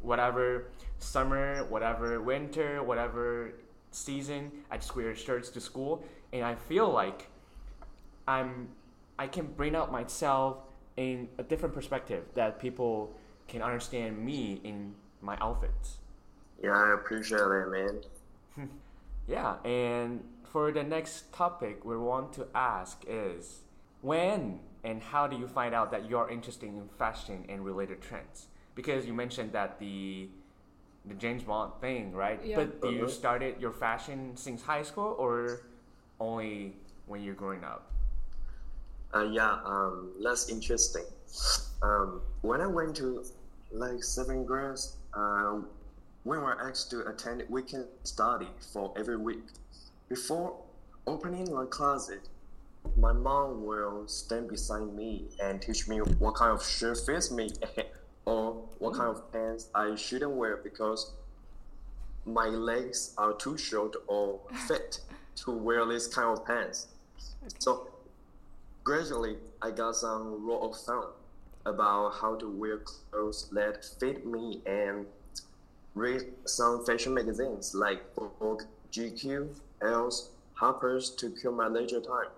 whatever 0.01 0.67
summer, 0.99 1.65
whatever 1.65 2.21
winter, 2.21 2.81
whatever 2.83 3.53
season, 3.91 4.51
I 4.71 4.77
just 4.77 4.95
wear 4.95 5.13
shirts 5.15 5.49
to 5.51 5.61
school, 5.61 6.03
and 6.31 6.43
I 6.43 6.55
feel 6.55 6.89
like 6.89 7.27
I'm 8.27 8.69
I 9.19 9.27
can 9.27 9.47
bring 9.47 9.75
out 9.75 9.91
myself 9.91 10.57
in 10.97 11.27
a 11.37 11.43
different 11.43 11.73
perspective 11.75 12.23
that 12.35 12.59
people 12.59 13.13
can 13.47 13.61
understand 13.61 14.17
me 14.23 14.61
in 14.63 14.95
my 15.21 15.37
outfits. 15.41 15.99
Yeah, 16.63 16.71
I 16.71 16.93
appreciate 16.93 17.37
that, 17.39 17.69
man. 17.71 18.01
Yeah, 19.27 19.55
and 19.63 20.23
for 20.43 20.71
the 20.71 20.83
next 20.83 21.31
topic 21.33 21.85
we 21.85 21.97
want 21.97 22.33
to 22.33 22.47
ask 22.53 23.03
is 23.07 23.61
when 24.01 24.59
and 24.83 25.01
how 25.01 25.27
do 25.27 25.37
you 25.37 25.47
find 25.47 25.73
out 25.73 25.91
that 25.91 26.09
you're 26.09 26.29
interested 26.29 26.67
in 26.67 26.89
fashion 26.97 27.45
and 27.47 27.63
related 27.65 28.01
trends? 28.01 28.47
Because 28.75 29.05
you 29.05 29.13
mentioned 29.13 29.53
that 29.53 29.79
the 29.79 30.29
the 31.05 31.13
James 31.15 31.43
Bond 31.43 31.73
thing, 31.81 32.13
right? 32.13 32.41
Yeah. 32.43 32.55
But 32.55 32.81
do 32.81 32.89
you 32.89 33.05
Uh-huh. 33.05 33.07
started 33.07 33.61
your 33.61 33.71
fashion 33.73 34.35
since 34.37 34.61
high 34.63 34.83
school 34.83 35.15
or 35.19 35.61
only 36.19 36.77
when 37.07 37.23
you're 37.23 37.35
growing 37.35 37.63
up? 37.63 37.91
Uh, 39.13 39.23
yeah, 39.31 39.59
um, 39.63 40.13
that's 40.23 40.49
interesting. 40.49 41.05
Um, 41.81 42.21
when 42.41 42.61
I 42.61 42.67
went 42.67 42.95
to 42.97 43.23
like 43.71 44.03
seventh 44.03 44.47
grade, 44.47 44.77
uh, 45.13 45.59
we 46.25 46.37
were 46.37 46.59
asked 46.61 46.89
to 46.91 47.05
attend 47.07 47.43
weekend 47.49 47.85
study 48.03 48.47
for 48.71 48.93
every 48.97 49.17
week. 49.17 49.43
Before 50.07 50.55
opening 51.05 51.45
the 51.45 51.65
closet, 51.65 52.29
my 52.97 53.11
mom 53.11 53.65
will 53.65 54.07
stand 54.07 54.47
beside 54.49 54.93
me 54.93 55.25
and 55.41 55.61
teach 55.61 55.87
me 55.87 55.97
what 55.97 56.35
kind 56.35 56.51
of 56.51 56.65
shirt 56.65 56.97
fits 57.05 57.31
me 57.31 57.51
or 58.25 58.63
what 58.79 58.95
kind 58.95 59.09
of 59.09 59.31
pants 59.31 59.69
I 59.75 59.95
shouldn't 59.95 60.31
wear 60.31 60.57
because 60.57 61.11
my 62.25 62.47
legs 62.47 63.13
are 63.17 63.33
too 63.33 63.57
short 63.57 63.95
or 64.07 64.39
fit 64.67 65.01
to 65.37 65.51
wear 65.51 65.85
this 65.85 66.07
kind 66.07 66.37
of 66.37 66.45
pants. 66.45 66.87
So 67.59 67.89
gradually, 68.83 69.37
I 69.61 69.71
got 69.71 69.95
some 69.95 70.45
rule 70.45 70.69
of 70.69 70.77
thumb 70.77 71.07
about 71.65 72.15
how 72.21 72.35
to 72.35 72.49
wear 72.49 72.79
clothes 72.79 73.49
that 73.51 73.83
fit 73.99 74.25
me 74.25 74.61
and 74.65 75.05
read 75.95 76.23
some 76.45 76.85
fashion 76.85 77.13
magazines 77.13 77.73
like 77.75 78.01
Vogue, 78.15 78.63
GQ, 78.91 79.49
Els, 79.81 80.29
Harper's 80.53 81.09
to 81.11 81.29
kill 81.29 81.51
my 81.51 81.67
leisure 81.67 82.01
time. 82.01 82.31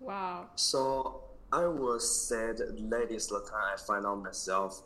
Wow. 0.00 0.46
So 0.56 1.22
I 1.52 1.66
was 1.66 2.28
sad 2.28 2.58
that 2.90 3.08
is 3.10 3.28
the 3.28 3.40
time 3.40 3.74
I 3.74 3.76
find 3.76 4.06
out 4.06 4.22
myself 4.22 4.82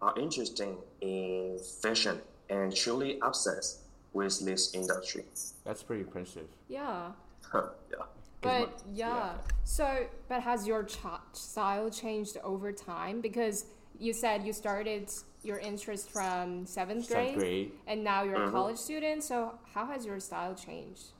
are 0.00 0.18
interested 0.18 0.76
in 1.00 1.58
fashion 1.82 2.20
and 2.50 2.74
truly 2.74 3.18
obsessed 3.22 3.80
with 4.12 4.44
this 4.44 4.74
industry. 4.74 5.24
That's 5.64 5.82
pretty 5.82 6.02
impressive. 6.02 6.48
Yeah. 6.68 7.12
Huh, 7.42 7.68
yeah. 7.90 8.04
But 8.40 8.82
yeah. 8.92 9.34
So, 9.64 10.06
but 10.28 10.42
has 10.42 10.66
your 10.66 10.82
ch- 10.82 10.98
style 11.32 11.88
changed 11.88 12.36
over 12.42 12.72
time? 12.72 13.20
Because 13.20 13.66
you 13.98 14.12
said 14.12 14.44
you 14.44 14.52
started 14.52 15.12
your 15.44 15.58
interest 15.58 16.10
from 16.10 16.66
seventh 16.66 17.08
grade, 17.08 17.28
Seventh 17.28 17.38
grade. 17.38 17.72
and 17.86 18.04
now 18.04 18.22
you're 18.22 18.44
a 18.44 18.48
Mhm. 18.48 18.52
college 18.52 18.78
student. 18.78 19.22
So, 19.24 19.58
how 19.74 19.86
has 19.86 20.04
your 20.06 20.20
style 20.20 20.54
changed? 20.54 21.12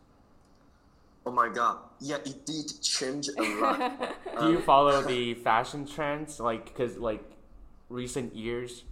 Oh 1.25 1.31
my 1.31 1.49
god. 1.49 1.79
Yeah, 2.00 2.17
it 2.17 2.45
did 2.47 2.67
change 2.83 3.29
a 3.38 3.43
lot. 3.43 3.79
Do 4.41 4.47
you 4.47 4.61
follow 4.61 5.02
the 5.02 5.35
fashion 5.49 5.87
trends? 5.87 6.41
Like, 6.41 6.64
because 6.67 6.97
like 6.99 7.23
recent 7.88 8.35
years, 8.35 8.85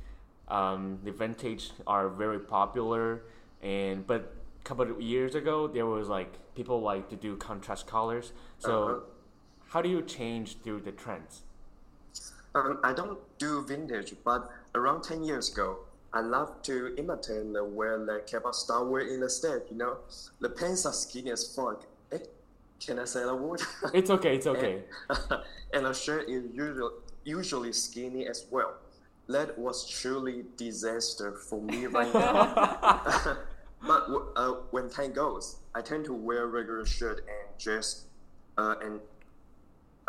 um, 0.48 0.98
the 1.04 1.10
vintage 1.12 1.72
are 1.86 2.08
very 2.08 2.38
popular, 2.38 3.22
and 3.62 4.06
but 4.06 4.32
a 4.60 4.64
couple 4.64 4.88
of 4.90 5.00
years 5.00 5.34
ago 5.34 5.66
there 5.66 5.86
was 5.86 6.08
like 6.08 6.32
people 6.54 6.80
like 6.82 7.08
to 7.08 7.16
do 7.16 7.36
contrast 7.36 7.86
colors. 7.86 8.32
So, 8.58 8.72
Uh-huh. 8.84 9.00
how 9.72 9.82
do 9.82 9.88
you 9.88 10.02
change 10.02 10.58
through 10.62 10.80
the 10.82 10.92
trends? 10.92 11.42
Um, 12.54 12.80
I 12.82 12.92
don't 12.92 13.18
do 13.38 13.64
vintage, 13.64 14.14
but 14.24 14.50
around 14.74 15.02
10 15.02 15.22
years 15.22 15.52
ago, 15.52 15.78
I 16.12 16.20
love 16.20 16.62
to 16.62 16.94
imitate 16.98 17.52
the 17.52 17.64
wear 17.64 17.98
the 18.04 18.22
K-pop 18.26 18.54
star 18.54 18.84
wear 18.84 19.02
in 19.02 19.20
the 19.20 19.30
stage, 19.30 19.62
you 19.70 19.76
know? 19.76 19.98
The 20.40 20.48
pants 20.48 20.84
are 20.84 20.92
skinny 20.92 21.30
as 21.30 21.54
fuck. 21.54 21.84
Eh, 22.10 22.18
can 22.84 22.98
I 22.98 23.04
say 23.04 23.24
that 23.24 23.34
word? 23.34 23.62
It's 23.94 24.10
okay. 24.10 24.34
It's 24.34 24.46
okay. 24.46 24.82
and 25.72 25.86
the 25.86 25.92
shirt 25.92 26.28
is 26.28 26.44
usually, 26.52 26.92
usually 27.24 27.72
skinny 27.72 28.26
as 28.26 28.46
well. 28.50 28.74
That 29.28 29.56
was 29.56 29.88
truly 29.88 30.44
disaster 30.56 31.32
for 31.32 31.60
me 31.62 31.86
right 31.86 32.12
now. 32.12 32.52
but 33.86 34.08
uh, 34.34 34.54
when 34.72 34.90
time 34.90 35.12
goes, 35.12 35.58
I 35.72 35.82
tend 35.82 36.04
to 36.06 36.12
wear 36.12 36.48
regular 36.48 36.84
shirt 36.84 37.18
and 37.18 37.58
dress 37.58 38.06
uh, 38.58 38.74
and 38.82 38.98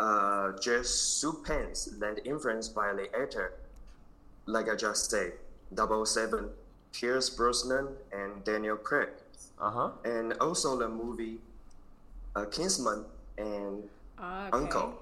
uh, 0.06 0.50
dress 0.64 0.88
suit 0.88 1.44
pants 1.44 1.84
that 2.00 2.26
influenced 2.26 2.74
by 2.74 2.92
the 2.92 3.06
actor, 3.22 3.52
like 4.46 4.68
I 4.68 4.74
just 4.74 5.10
said, 5.10 5.32
007, 5.76 6.48
Pierce 6.92 7.30
Brosnan, 7.30 7.86
and 8.12 8.42
Daniel 8.44 8.76
Craig, 8.76 9.10
Uh 9.60 9.70
huh. 9.70 9.90
and 10.04 10.32
also 10.40 10.76
the 10.76 10.88
movie 10.88 11.38
uh, 12.34 12.44
Kingsman 12.46 13.04
and 13.38 13.84
Ah, 14.18 14.48
okay. 14.48 14.56
Uncle. 14.58 14.94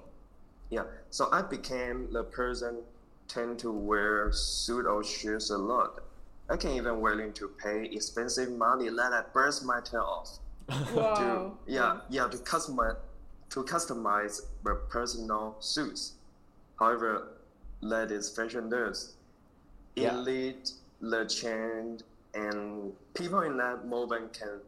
Yeah, 0.69 0.85
so 1.09 1.27
I 1.31 1.41
became 1.41 2.07
the 2.11 2.23
person 2.23 2.77
tend 3.27 3.59
to 3.59 3.71
wear 3.71 4.31
suit 4.31 4.85
or 4.85 5.03
shoes 5.03 5.49
a 5.51 5.57
lot. 5.57 5.99
I 6.49 6.57
can 6.57 6.71
even 6.71 7.01
willing 7.01 7.31
to 7.33 7.47
pay 7.63 7.85
expensive 7.91 8.49
money 8.51 8.89
that 8.89 9.11
I 9.13 9.21
burst 9.33 9.63
my 9.63 9.79
tail 9.81 10.07
off 10.17 10.29
Whoa. 10.93 11.15
to 11.19 11.71
yeah 11.71 11.99
yeah 12.09 12.27
to 12.27 12.37
customize 12.37 12.97
to 13.51 13.63
customize 13.63 14.41
the 14.63 14.75
personal 14.89 15.55
suits. 15.59 16.13
However, 16.79 17.27
that 17.83 18.11
is 18.11 18.29
fashion 18.35 18.69
does. 18.69 19.15
Yeah. 19.95 20.13
Elite, 20.13 20.71
the 21.01 21.25
trend, 21.25 22.03
and 22.33 22.93
people 23.13 23.41
in 23.41 23.57
that 23.57 23.85
moment 23.85 24.33
can 24.33 24.59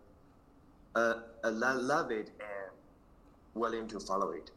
uh, 0.95 1.13
uh, 1.43 1.51
love 1.51 2.11
it 2.11 2.29
and 2.39 2.71
willing 3.53 3.87
to 3.87 3.99
follow 3.99 4.31
it. 4.31 4.51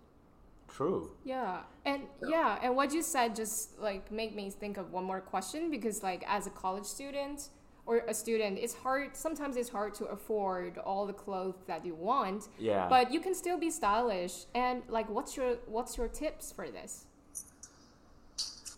True. 0.68 1.10
Yeah, 1.24 1.60
and 1.84 2.02
yeah, 2.28 2.58
and 2.60 2.76
what 2.76 2.92
you 2.92 3.02
said 3.02 3.34
just 3.34 3.78
like 3.78 4.10
make 4.10 4.34
me 4.34 4.50
think 4.50 4.76
of 4.76 4.92
one 4.92 5.04
more 5.04 5.20
question 5.20 5.70
because 5.70 6.02
like 6.02 6.24
as 6.26 6.46
a 6.46 6.50
college 6.50 6.84
student 6.84 7.48
or 7.86 7.98
a 8.08 8.14
student, 8.14 8.58
it's 8.58 8.74
hard. 8.74 9.16
Sometimes 9.16 9.56
it's 9.56 9.68
hard 9.68 9.94
to 9.94 10.06
afford 10.06 10.78
all 10.78 11.06
the 11.06 11.12
clothes 11.12 11.54
that 11.66 11.86
you 11.86 11.94
want. 11.94 12.48
Yeah. 12.58 12.88
But 12.88 13.12
you 13.12 13.20
can 13.20 13.34
still 13.34 13.58
be 13.58 13.70
stylish. 13.70 14.46
And 14.54 14.82
like, 14.88 15.08
what's 15.08 15.36
your 15.36 15.56
what's 15.66 15.96
your 15.96 16.08
tips 16.08 16.52
for 16.52 16.68
this? 16.68 17.04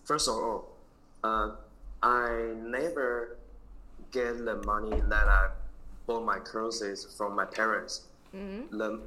First 0.04 0.28
of 0.28 0.34
all, 0.34 0.76
uh, 1.24 1.52
I 2.02 2.52
never 2.62 3.36
get 4.10 4.44
the 4.44 4.56
money 4.64 5.00
that 5.08 5.28
I 5.28 5.48
bought 6.06 6.24
my 6.24 6.38
clothes 6.38 7.06
from 7.16 7.34
my 7.34 7.44
parents. 7.44 8.02
The, 8.32 9.00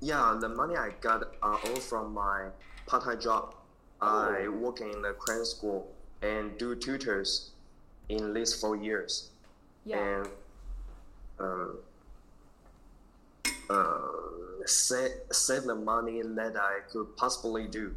yeah, 0.00 0.36
the 0.40 0.48
money 0.48 0.76
I 0.76 0.90
got 1.00 1.34
are 1.42 1.58
all 1.66 1.76
from 1.76 2.14
my 2.14 2.48
part-time 2.86 3.20
job. 3.20 3.54
I 4.00 4.48
work 4.48 4.80
in 4.80 5.02
the 5.02 5.12
cram 5.12 5.44
school 5.44 5.86
and 6.22 6.56
do 6.58 6.74
tutors 6.74 7.51
in 8.12 8.34
least 8.34 8.60
four 8.60 8.76
years. 8.76 9.30
Yeah. 9.84 9.98
And 9.98 10.28
um, 11.40 11.78
uh, 13.70 14.66
save, 14.66 15.10
save 15.30 15.64
the 15.64 15.74
money 15.74 16.22
that 16.22 16.56
I 16.56 16.80
could 16.90 17.16
possibly 17.16 17.66
do 17.66 17.94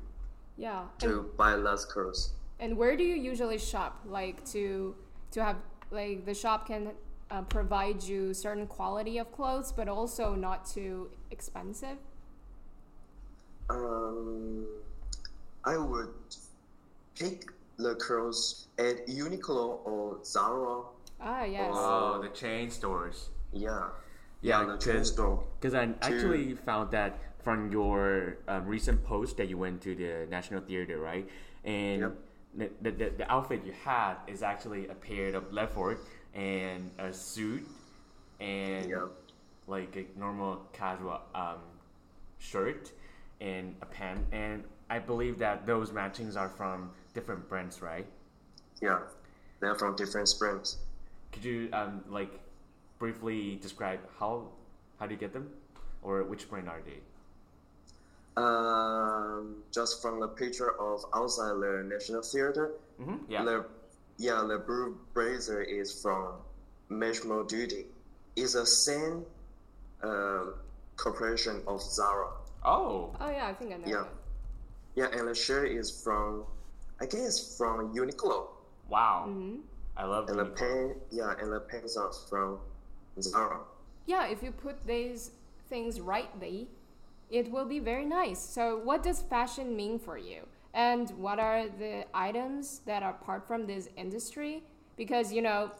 Yeah. 0.58 0.82
And, 1.02 1.12
to 1.12 1.32
buy 1.38 1.56
less 1.56 1.86
clothes. 1.86 2.32
and 2.60 2.78
where 2.78 2.96
do 2.98 3.04
you 3.04 3.16
usually 3.16 3.60
shop? 3.60 4.00
Like 4.08 4.44
to 4.54 4.96
to 5.32 5.44
have 5.44 5.58
like 5.92 6.26
the 6.26 6.34
shop 6.34 6.68
can 6.68 6.92
uh, 7.30 7.42
provide 7.44 8.02
you 8.02 8.34
certain 8.34 8.66
quality 8.68 9.18
of 9.20 9.32
clothes, 9.32 9.72
but 9.72 9.88
also 9.88 10.34
not 10.36 10.66
too 10.66 11.10
expensive. 11.32 11.98
Um, 13.70 14.66
I 15.66 15.78
would 15.78 16.14
pick 17.16 17.52
the 17.78 17.96
clothes 17.96 18.68
at 18.78 19.08
Uniqlo 19.08 19.80
or 19.86 20.20
Zara. 20.24 20.84
Ah, 21.22 21.44
yes. 21.44 21.72
Oh, 21.74 22.22
the 22.22 22.30
chain 22.30 22.70
stores. 22.72 23.30
Yeah. 23.54 23.90
Yeah, 24.42 24.64
the 24.64 24.78
chain 24.78 25.04
store. 25.04 25.44
because 25.60 25.74
store. 25.74 25.96
I 26.02 26.06
actually 26.08 26.54
found 26.56 26.92
that 26.92 27.18
from 27.44 27.72
your 27.72 28.38
um, 28.48 28.66
recent 28.66 29.04
post 29.04 29.38
that 29.38 29.50
you 29.50 29.58
went 29.58 29.82
to 29.82 29.96
the 29.96 30.28
National 30.30 30.62
Theater, 30.62 31.00
right? 31.00 31.28
And 31.64 32.02
Yep. 32.02 32.16
the, 32.56 32.70
the, 32.82 32.92
the, 32.92 33.10
the 33.18 33.32
outfit 33.32 33.62
you 33.66 33.74
had 33.84 34.16
is 34.28 34.44
actually 34.44 34.88
a 34.88 34.94
pair 34.96 35.34
of 35.36 35.52
leopard 35.52 35.98
and 36.34 36.92
a 37.00 37.12
suit 37.14 37.68
and 38.40 38.90
Yeah. 38.90 39.08
like 39.68 39.96
a 39.96 40.06
normal 40.20 40.62
casual 40.74 41.22
um, 41.34 41.60
shirt 42.40 42.92
and 43.42 43.76
a 43.82 43.86
pant. 43.86 44.20
And 44.32 44.64
I 44.90 45.00
believe 45.00 45.40
that 45.40 45.66
those 45.66 45.92
matchings 45.92 46.36
are 46.36 46.50
from 46.50 46.92
different 47.16 47.50
brands, 47.50 47.82
right? 47.82 48.06
Yeah, 48.82 49.00
they're 49.60 49.74
from 49.74 49.96
different 49.96 50.32
brands. 50.38 50.78
Could 51.32 51.44
you 51.46 51.70
um, 51.74 52.04
like 52.08 52.30
briefly 53.00 53.56
describe 53.62 54.00
how 54.20 54.50
how 55.00 55.08
do 55.08 55.14
you 55.16 55.20
get 55.20 55.34
them, 55.34 55.50
or 56.04 56.24
which 56.24 56.48
brand 56.50 56.70
are 56.70 56.82
they? 56.86 57.00
Um, 58.38 59.64
just 59.72 60.02
from 60.02 60.20
the 60.20 60.28
picture 60.28 60.78
of 60.80 61.06
outside 61.16 61.56
the 61.56 61.84
National 61.88 62.22
Theater, 62.22 62.72
Mm-hmm. 63.02 63.30
Yeah. 63.32 63.44
the 63.44 63.66
yeah 64.18 64.46
the 64.48 64.58
blue 64.58 64.98
blazer 65.14 65.62
is 65.62 66.02
from 66.02 66.36
Massimo 66.90 67.44
Dutti. 67.44 67.86
It's 68.38 68.56
a 68.56 68.66
same 68.66 69.26
uh, 70.04 70.46
corporation 70.98 71.62
of 71.68 71.82
Zara. 71.82 72.28
oh, 72.64 73.16
Oh 73.20 73.30
yeah, 73.30 73.48
I 73.48 73.54
think 73.54 73.74
I 73.74 73.78
know. 73.78 73.88
Yeah. 73.88 74.04
that. 74.04 75.12
Yeah, 75.14 75.20
and 75.20 75.28
the 75.28 75.36
shirt 75.36 75.72
is 75.72 75.92
from, 76.04 76.44
I 77.02 77.06
guess 77.06 77.58
from 77.58 77.94
Uniqlo. 77.94 78.48
wow! 78.88 79.26
Mhm. 79.28 79.62
I 79.98 80.06
love 80.06 80.30
And 80.30 80.40
the 80.40 80.46
Uniqlo. 80.46 80.56
pen, 80.56 80.96
yeah, 81.12 81.34
and 81.40 81.52
the 81.52 81.60
pants 81.60 81.98
are 81.98 82.12
from 82.30 82.60
Zara. 83.20 83.60
Yeah, 84.06 84.28
if 84.28 84.44
you 84.44 84.52
put 84.52 84.86
these 84.86 85.32
things 85.70 86.00
rightly, 86.00 86.68
it 87.30 87.50
will 87.52 87.66
be 87.66 87.80
very 87.80 88.06
nice. 88.06 88.40
So, 88.40 88.78
what 88.78 89.04
does 89.04 89.22
fashion 89.22 89.76
mean 89.76 89.98
for 90.00 90.18
you? 90.18 90.48
And 90.74 91.10
what 91.12 91.40
are 91.40 91.68
the 91.68 92.06
items 92.14 92.80
that 92.86 93.02
are 93.04 93.12
apart 93.12 93.48
from 93.48 93.66
this 93.66 93.90
industry? 93.96 94.64
Because, 94.98 95.32
you 95.34 95.42
know, 95.42 95.72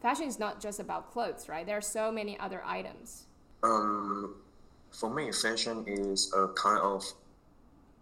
fashion 0.00 0.28
is 0.28 0.38
not 0.38 0.60
just 0.60 0.78
about 0.80 1.10
clothes, 1.12 1.48
right? 1.48 1.66
There 1.66 1.76
are 1.78 1.80
so 1.98 2.12
many 2.12 2.38
other 2.38 2.62
items. 2.64 3.26
Um, 3.62 4.36
for 4.92 5.10
me, 5.10 5.32
fashion 5.32 5.84
is 5.86 6.32
a 6.34 6.48
kind 6.48 6.78
of 6.78 7.04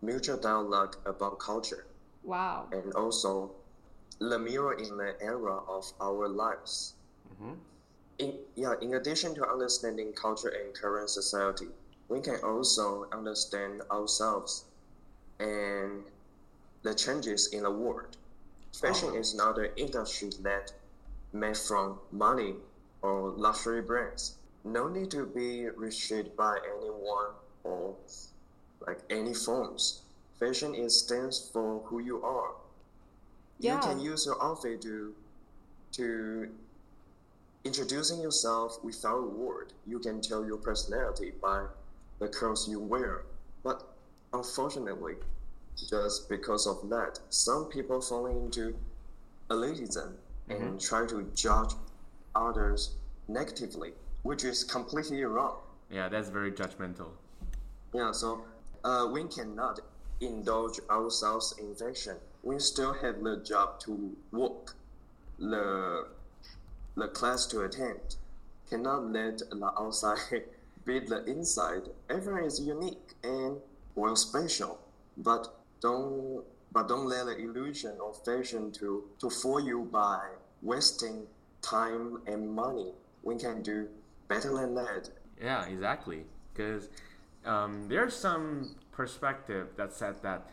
mutual 0.03 0.37
dialogue 0.37 0.97
about 1.07 1.39
culture, 1.39 1.87
Wow. 2.25 2.69
and 2.73 2.93
also 2.95 3.51
the 4.19 4.39
mirror 4.39 4.75
in 4.75 4.97
the 4.97 5.15
era 5.21 5.57
of 5.69 5.93
our 6.01 6.29
lives. 6.29 6.95
Mhm. 7.41 7.57
In, 8.19 8.39
yeah, 8.55 8.75
in 8.81 8.95
addition 8.95 9.35
to 9.35 9.49
understanding 9.49 10.13
culture 10.13 10.49
and 10.49 10.73
current 10.75 11.11
society, 11.11 11.69
we 12.09 12.21
can 12.21 12.39
also 12.45 13.09
understand 13.11 13.83
ourselves 13.91 14.65
and 15.41 16.05
the 16.83 16.95
changes 16.95 17.49
in 17.49 17.63
the 17.65 17.71
world. 17.71 18.17
Fashion 18.73 19.11
Oh. 19.13 19.17
is 19.19 19.35
not 19.35 19.59
an 19.59 19.71
industry 19.77 20.31
that 20.43 20.73
made 21.33 21.57
from 21.57 21.99
money 22.13 22.57
or 23.03 23.31
luxury 23.31 23.83
brands. 23.83 24.37
No 24.65 24.89
need 24.89 25.11
to 25.11 25.27
be 25.27 25.69
restricted 25.71 26.37
by 26.37 26.59
anyone 26.77 27.33
or 27.65 27.97
like 28.87 29.01
any 29.11 29.35
forms. 29.35 30.03
Fashion 30.43 30.75
is 30.75 30.99
stands 30.99 31.51
for 31.53 31.83
who 31.85 32.01
you 32.01 32.21
are. 32.25 32.51
Yeah. 33.61 33.77
You 33.77 33.81
can 33.81 34.01
use 34.01 34.27
your 34.27 34.43
outfit 34.43 34.83
to 34.83 35.15
to 35.93 36.49
introducing 37.63 38.21
yourself 38.21 38.83
without 38.83 39.19
a 39.19 39.29
word. 39.45 39.73
You 39.87 40.01
can 40.01 40.21
tell 40.21 40.45
your 40.45 40.57
personality 40.57 41.33
by 41.41 41.67
the 42.19 42.27
clothes 42.27 42.67
you 42.69 42.81
wear. 42.81 43.23
But 43.63 43.85
unfortunately, 44.33 45.15
just 45.89 46.29
because 46.29 46.67
of 46.67 46.91
that, 46.91 47.21
some 47.29 47.67
people 47.67 48.01
fall 48.01 48.27
into 48.27 48.75
elitism 49.49 50.15
and 50.49 50.81
try 50.81 51.07
to 51.07 51.23
judge 51.37 51.75
others 52.35 52.97
negatively, 53.29 53.93
which 54.25 54.43
is 54.43 54.65
completely 54.65 55.23
wrong. 55.23 55.59
Yeah, 55.89 56.09
that's 56.09 56.31
very 56.31 56.51
judgmental. 56.51 57.11
Yeah, 57.95 58.11
so 58.11 58.45
uh, 58.83 59.07
we 59.13 59.23
cannot 59.25 59.81
indulge 60.27 60.81
ourselves 60.91 61.55
in 61.59 61.75
fashion. 61.75 62.17
We 62.43 62.59
still 62.59 62.95
have 62.95 63.23
the 63.23 63.37
job 63.37 63.81
to 63.81 64.17
work, 64.31 64.75
the 65.39 66.07
the 66.95 67.09
class 67.09 67.47
to 67.47 67.63
attend. 67.63 68.17
Cannot 68.69 69.13
let 69.13 69.39
the 69.39 69.73
outside 69.79 70.45
beat 70.85 71.09
the 71.09 71.25
inside. 71.25 71.83
Everyone 72.11 72.45
is 72.45 72.61
unique 72.61 73.15
and 73.23 73.59
well 73.95 74.17
special, 74.17 74.79
but 75.17 75.55
don't 75.81 76.45
but 76.73 76.89
don't 76.89 77.07
let 77.07 77.27
the 77.27 77.37
illusion 77.37 77.99
of 78.03 78.25
fashion 78.25 78.73
to 78.73 79.05
to 79.21 79.31
fool 79.31 79.61
you 79.61 79.89
by 79.93 80.21
wasting 80.63 81.27
time 81.61 82.23
and 82.27 82.51
money. 82.51 82.93
We 83.23 83.37
can 83.37 83.63
do 83.63 83.89
better 84.29 84.53
than 84.55 84.75
that. 84.75 85.11
Yeah, 85.41 85.65
exactly. 85.67 86.25
Because 86.53 86.89
um, 87.45 87.89
are 87.93 88.11
some 88.11 88.75
perspective 88.93 89.69
that 89.77 89.93
said 89.93 90.23
that 90.23 90.49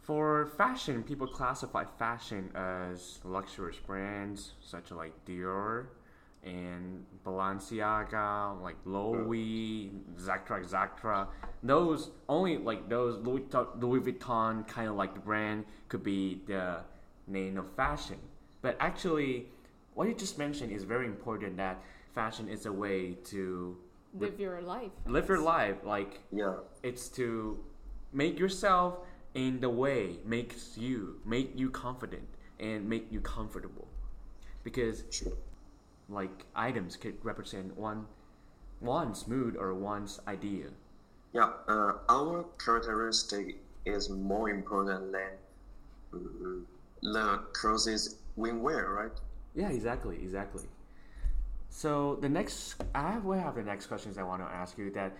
for 0.00 0.46
fashion, 0.56 1.02
people 1.02 1.26
classify 1.26 1.84
fashion 1.98 2.50
as 2.54 3.18
luxurious 3.24 3.78
brands 3.78 4.52
such 4.60 4.86
as 4.90 4.96
like 4.96 5.12
Dior 5.26 5.86
and 6.44 7.04
Balenciaga, 7.26 8.60
like 8.62 8.76
Louis, 8.84 9.90
Zactra, 10.18 10.64
Zactra. 10.66 11.26
Those 11.62 12.10
only 12.28 12.56
like 12.58 12.88
those 12.88 13.18
Louis, 13.26 13.42
Louis 13.78 14.00
Vuitton 14.00 14.66
kind 14.66 14.88
of 14.88 14.94
like 14.96 15.14
the 15.14 15.20
brand 15.20 15.64
could 15.88 16.02
be 16.02 16.40
the 16.46 16.80
name 17.26 17.58
of 17.58 17.70
fashion. 17.74 18.16
But 18.62 18.76
actually, 18.80 19.46
what 19.94 20.08
you 20.08 20.14
just 20.14 20.38
mentioned 20.38 20.72
is 20.72 20.84
very 20.84 21.06
important. 21.06 21.56
That 21.56 21.82
fashion 22.14 22.48
is 22.48 22.66
a 22.66 22.72
way 22.72 23.14
to 23.24 23.76
Live 24.14 24.40
your 24.40 24.62
life. 24.62 24.90
Live 25.06 25.28
your 25.28 25.38
life 25.40 25.84
like 25.84 26.20
Yeah. 26.32 26.54
it's 26.82 27.08
to 27.10 27.62
make 28.12 28.38
yourself 28.38 28.98
in 29.34 29.60
the 29.60 29.68
way 29.68 30.16
makes 30.24 30.76
you 30.78 31.20
make 31.24 31.52
you 31.54 31.70
confident 31.70 32.28
and 32.58 32.88
make 32.88 33.06
you 33.12 33.20
comfortable 33.20 33.88
because 34.64 35.04
Sure. 35.10 35.32
like 36.08 36.46
items 36.56 36.96
could 36.96 37.22
represent 37.24 37.76
one 37.76 38.06
one's 38.80 39.26
mood 39.28 39.56
or 39.56 39.74
one's 39.74 40.20
idea 40.26 40.66
Yeah, 41.32 41.52
uh, 41.68 41.92
our 42.08 42.44
characteristic 42.64 43.58
is 43.84 44.08
more 44.08 44.48
important 44.50 45.12
than 45.12 45.30
mm, 46.12 46.62
the 47.02 47.38
clothes 47.52 48.16
we 48.36 48.52
wear, 48.52 48.90
right? 48.90 49.12
yeah 49.54 49.68
exactly 49.70 50.16
exactly 50.22 50.64
so 51.70 52.16
the 52.20 52.28
next 52.28 52.76
i 52.94 53.12
have, 53.12 53.24
will 53.24 53.38
have 53.38 53.54
the 53.54 53.62
next 53.62 53.86
questions 53.86 54.18
i 54.18 54.22
want 54.22 54.40
to 54.42 54.48
ask 54.48 54.78
you 54.78 54.90
that 54.90 55.16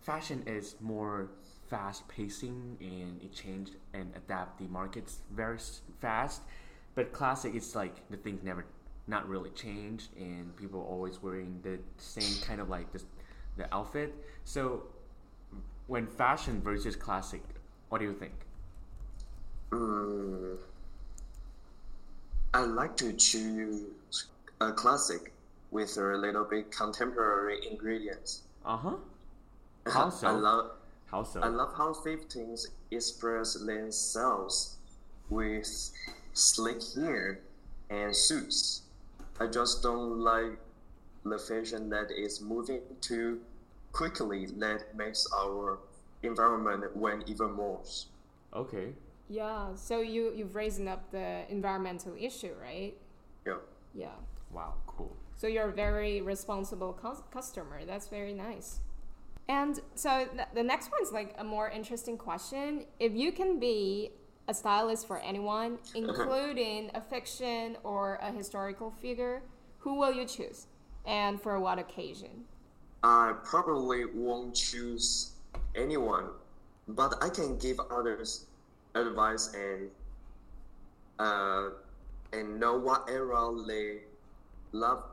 fashion 0.00 0.42
is 0.46 0.76
more 0.80 1.28
fast 1.72 2.06
pacing 2.06 2.76
and 2.82 3.18
it 3.22 3.32
changed 3.32 3.76
and 3.94 4.12
adapt 4.14 4.58
the 4.58 4.66
markets 4.66 5.20
very 5.34 5.58
fast. 6.02 6.42
But 6.94 7.14
classic 7.14 7.54
it's 7.54 7.74
like 7.74 7.96
the 8.10 8.18
things 8.18 8.44
never 8.44 8.66
not 9.06 9.26
really 9.26 9.48
changed 9.50 10.08
and 10.18 10.54
people 10.54 10.86
always 10.88 11.22
wearing 11.22 11.58
the 11.62 11.78
same 11.96 12.42
kind 12.46 12.60
of 12.60 12.68
like 12.68 12.92
this 12.92 13.06
the 13.56 13.74
outfit. 13.74 14.14
So 14.44 14.82
when 15.86 16.06
fashion 16.06 16.60
versus 16.60 16.94
classic 16.94 17.42
what 17.88 18.00
do 18.00 18.04
you 18.04 18.14
think? 18.14 18.34
Mm, 19.70 20.58
I 22.52 22.60
like 22.64 22.98
to 22.98 23.14
choose 23.14 24.26
a 24.60 24.72
classic 24.72 25.32
with 25.70 25.96
a 25.96 26.16
little 26.18 26.44
bit 26.44 26.70
contemporary 26.70 27.66
ingredients. 27.70 28.42
uh-huh. 28.66 28.96
How 29.90 30.10
so? 30.10 30.28
I 30.28 30.30
love 30.32 30.70
how 31.12 31.22
so 31.22 31.40
I 31.40 31.48
love 31.48 31.74
how 31.76 31.92
15s 31.92 32.66
express 32.90 33.54
themselves 33.54 34.78
with 35.30 35.68
slick 36.32 36.80
hair 36.94 37.40
and 37.90 38.16
suits. 38.16 38.82
I 39.38 39.46
just 39.46 39.82
don't 39.82 40.20
like 40.20 40.58
the 41.24 41.38
fashion 41.38 41.90
that 41.90 42.10
is 42.10 42.40
moving 42.40 42.80
too 43.00 43.40
quickly 43.92 44.46
that 44.58 44.96
makes 44.96 45.26
our 45.36 45.78
environment 46.22 46.96
went 46.96 47.28
even 47.28 47.56
worse. 47.56 48.06
okay 48.54 48.94
Yeah, 49.28 49.74
so 49.74 50.00
you, 50.00 50.32
you've 50.34 50.54
raised 50.54 50.86
up 50.86 51.10
the 51.10 51.44
environmental 51.50 52.14
issue, 52.18 52.54
right? 52.60 52.94
Yeah. 53.46 53.58
Yeah. 53.94 54.16
wow 54.50 54.74
cool 54.86 55.16
So 55.36 55.46
you're 55.46 55.68
a 55.68 55.72
very 55.72 56.20
responsible 56.22 56.92
cus- 56.92 57.22
customer. 57.32 57.84
That's 57.84 58.08
very 58.08 58.32
nice. 58.34 58.80
And 59.48 59.80
so 59.94 60.26
th- 60.34 60.48
the 60.54 60.62
next 60.62 60.90
one's 60.90 61.12
like 61.12 61.34
a 61.38 61.44
more 61.44 61.68
interesting 61.68 62.16
question. 62.16 62.86
If 63.00 63.12
you 63.12 63.32
can 63.32 63.58
be 63.58 64.12
a 64.48 64.54
stylist 64.54 65.06
for 65.06 65.18
anyone, 65.18 65.78
including 65.94 66.90
a 66.94 67.00
fiction 67.00 67.76
or 67.84 68.18
a 68.22 68.32
historical 68.32 68.90
figure, 68.90 69.42
who 69.78 69.98
will 69.98 70.12
you 70.12 70.24
choose? 70.24 70.66
And 71.06 71.40
for 71.40 71.58
what 71.58 71.78
occasion? 71.78 72.44
I 73.02 73.34
probably 73.42 74.04
won't 74.04 74.54
choose 74.54 75.32
anyone, 75.74 76.26
but 76.86 77.14
I 77.20 77.28
can 77.28 77.58
give 77.58 77.80
others 77.90 78.46
advice 78.94 79.52
and 79.54 79.90
uh, 81.18 81.70
and 82.32 82.58
know 82.60 82.76
what 82.78 83.08
era 83.10 83.50
they 83.66 83.98
love 84.72 85.04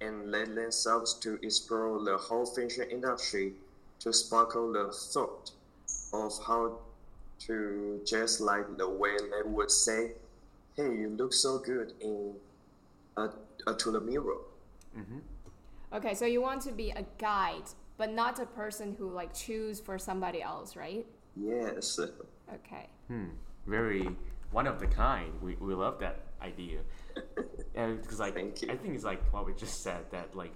and 0.00 0.30
let 0.30 0.54
themselves 0.54 1.14
to 1.14 1.38
explore 1.42 2.02
the 2.04 2.16
whole 2.16 2.46
fashion 2.46 2.86
industry 2.90 3.52
to 4.00 4.12
sparkle 4.12 4.72
the 4.72 4.92
thought 4.92 5.50
of 6.12 6.32
how 6.46 6.78
to 7.38 8.00
just 8.06 8.40
like 8.40 8.76
the 8.76 8.88
way 8.88 9.16
they 9.16 9.48
would 9.48 9.70
say, 9.70 10.12
"Hey, 10.76 10.94
you 10.96 11.08
look 11.08 11.32
so 11.32 11.58
good 11.58 11.92
in 12.00 12.34
uh, 13.16 13.28
uh, 13.66 13.74
to 13.74 13.90
the 13.90 14.00
mirror." 14.00 14.38
Okay, 15.92 16.14
so 16.14 16.26
you 16.26 16.42
want 16.42 16.60
to 16.62 16.72
be 16.72 16.90
a 16.90 17.04
guide, 17.18 17.70
but 17.96 18.12
not 18.12 18.40
a 18.40 18.46
person 18.46 18.94
who 18.98 19.08
like 19.10 19.32
choose 19.32 19.78
for 19.80 19.98
somebody 19.98 20.42
else, 20.42 20.74
right? 20.76 21.06
Yes. 21.36 21.98
Okay. 22.52 22.88
Hmm. 23.08 23.28
Very 23.66 24.08
one 24.50 24.66
of 24.66 24.80
the 24.80 24.86
kind. 24.86 25.32
We, 25.40 25.54
we 25.56 25.74
love 25.74 25.98
that 26.00 26.20
idea. 26.42 26.80
And 27.74 28.00
because 28.00 28.20
like 28.20 28.34
Thank 28.34 28.62
you. 28.62 28.70
I 28.70 28.76
think 28.76 28.94
it's 28.94 29.04
like 29.04 29.20
what 29.32 29.46
we 29.46 29.52
just 29.54 29.82
said 29.82 30.10
that 30.10 30.34
like 30.36 30.52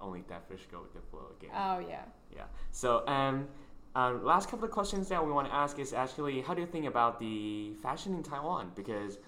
only 0.00 0.24
that 0.28 0.48
fish 0.48 0.66
go 0.70 0.80
with 0.82 0.92
the 0.94 1.00
flow 1.10 1.26
again. 1.38 1.50
Oh 1.54 1.78
yeah. 1.78 2.02
Yeah. 2.34 2.44
So, 2.70 3.06
um, 3.06 3.46
um, 3.94 4.24
last 4.24 4.48
couple 4.48 4.64
of 4.64 4.70
questions 4.70 5.08
that 5.10 5.24
we 5.24 5.30
want 5.32 5.46
to 5.48 5.54
ask 5.54 5.78
is 5.78 5.92
actually, 5.92 6.40
how 6.40 6.54
do 6.54 6.60
you 6.62 6.66
think 6.66 6.86
about 6.86 7.20
the 7.20 7.74
fashion 7.82 8.14
in 8.14 8.22
Taiwan? 8.22 8.72
Because, 8.74 9.18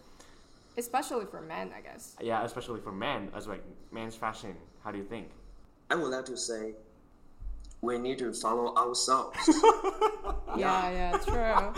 Especially 0.78 1.26
for 1.26 1.40
men, 1.42 1.70
I 1.76 1.80
guess. 1.82 2.16
yeah, 2.20 2.44
especially 2.44 2.80
for 2.80 2.90
men, 2.90 3.30
as 3.36 3.46
like 3.46 3.62
men's 3.92 4.16
fashion, 4.16 4.56
how 4.82 4.90
do 4.90 4.98
you 4.98 5.04
think? 5.04 5.28
I 5.90 5.94
would 5.96 6.08
like 6.08 6.24
to 6.24 6.36
say 6.36 6.72
we 7.82 7.98
need 7.98 8.18
to 8.18 8.32
follow 8.32 8.74
ourselves. 8.76 9.38
Yeah, 10.56 10.88
yeah, 10.90 11.18
true. 11.18 11.74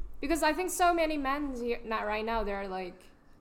because 0.20 0.44
I 0.44 0.52
think 0.52 0.70
so 0.70 0.94
many 0.94 1.16
men 1.18 1.52
here, 1.60 1.80
not 1.84 2.06
right 2.06 2.24
now, 2.24 2.44
they're 2.44 2.68
like 2.68 2.94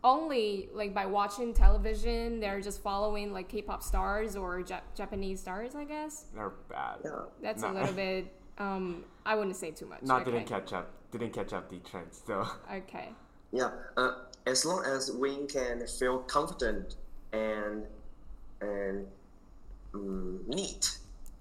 only 0.03 0.69
like 0.73 0.93
by 0.93 1.05
watching 1.05 1.53
television, 1.53 2.39
they're 2.39 2.61
just 2.61 2.81
following 2.81 3.31
like 3.33 3.47
K-pop 3.49 3.81
stars 3.83 4.35
or 4.35 4.61
Jap- 4.61 4.81
Japanese 4.95 5.39
stars, 5.39 5.75
I 5.75 5.85
guess. 5.85 6.25
They're 6.35 6.51
bad. 6.69 6.97
yeah. 7.03 7.11
That's 7.41 7.61
Nah. 7.61 7.71
a 7.71 7.73
little 7.73 7.93
bit. 7.93 8.33
Um, 8.57 9.05
I 9.25 9.35
wouldn't 9.35 9.55
say 9.55 9.71
too 9.71 9.85
much. 9.85 10.03
Not 10.03 10.21
okay. 10.23 10.31
didn't 10.31 10.47
catch 10.47 10.73
up. 10.73 10.91
Didn't 11.11 11.31
catch 11.33 11.53
up 11.53 11.69
the 11.69 11.77
trends. 11.79 12.21
So, 12.27 12.45
Okay. 12.71 13.09
Yeah, 13.51 13.69
uh, 13.97 14.13
as 14.47 14.65
long 14.65 14.83
as 14.85 15.11
we 15.11 15.45
can 15.45 15.85
feel 15.87 16.19
confident 16.19 16.95
and 17.31 17.83
and 18.61 19.07
mm, 19.93 20.47
neat, 20.47 20.97